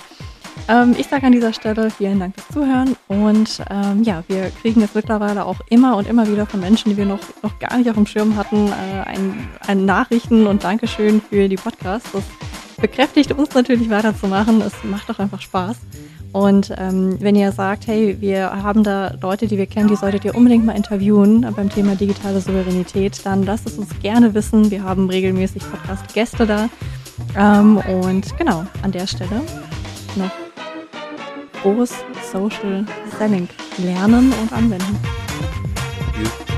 Ähm, 0.69 0.97
ich 0.99 1.07
sage 1.07 1.27
an 1.27 1.33
dieser 1.33 1.53
Stelle 1.53 1.91
vielen 1.91 2.19
Dank 2.19 2.35
fürs 2.35 2.49
Zuhören 2.49 2.97
und 3.07 3.63
ähm, 3.71 4.03
ja, 4.03 4.25
wir 4.27 4.51
kriegen 4.63 4.81
jetzt 4.81 4.97
mittlerweile 4.97 5.45
auch 5.45 5.61
immer 5.71 5.97
und 5.97 6.09
immer 6.09 6.27
wieder 6.29 6.47
von 6.47 6.61
Menschen, 6.61 6.91
die 6.91 6.97
wir 6.97 7.07
noch, 7.07 7.21
noch 7.43 7.59
gar 7.61 7.77
nicht 7.77 7.89
auf 7.89 7.95
dem 7.95 8.07
Schirm 8.07 8.37
hatten, 8.37 8.69
äh, 8.69 9.03
ein, 9.07 9.49
ein 9.67 9.85
Nachrichten 9.85 10.47
und 10.47 10.65
Dankeschön 10.65 11.21
für 11.21 11.49
die 11.49 11.57
Podcasts. 11.57 12.11
Das 12.13 12.25
bekräftigt 12.79 13.33
uns 13.33 13.55
natürlich 13.55 13.89
weiterzumachen. 13.91 14.61
Es 14.61 14.73
macht 14.83 15.09
doch 15.09 15.19
einfach 15.19 15.41
Spaß. 15.41 15.77
Und 16.33 16.75
ähm, 16.77 17.17
wenn 17.21 17.37
ihr 17.37 17.53
sagt, 17.53 17.87
hey, 17.87 18.21
wir 18.21 18.63
haben 18.63 18.83
da 18.83 19.15
Leute, 19.23 19.47
die 19.47 19.57
wir 19.57 19.67
kennen, 19.67 19.89
die 19.89 19.97
solltet 19.97 20.25
ihr 20.25 20.35
unbedingt 20.35 20.67
mal 20.67 20.77
interviewen 20.77 21.47
beim 21.55 21.71
Thema 21.71 21.95
digitale 21.95 22.41
Souveränität, 22.41 23.25
dann 23.25 23.45
lasst 23.45 23.67
es 23.67 23.79
uns 23.79 23.89
gerne 24.03 24.35
wissen. 24.35 24.71
Wir 24.71 24.83
haben 24.83 25.09
regelmäßig 25.09 25.63
Podcast-Gäste 25.71 26.47
da. 26.47 26.69
Ähm, 27.39 27.79
und 27.79 28.37
genau, 28.37 28.67
an 28.83 28.93
der 28.93 29.07
Stelle 29.07 29.41
noch 30.17 30.46
groß 31.75 31.91
Social 32.31 32.85
Selling 33.19 33.49
lernen 33.79 34.33
und 34.41 34.53
anwenden. 34.53 35.01
Tschüss. 36.15 36.56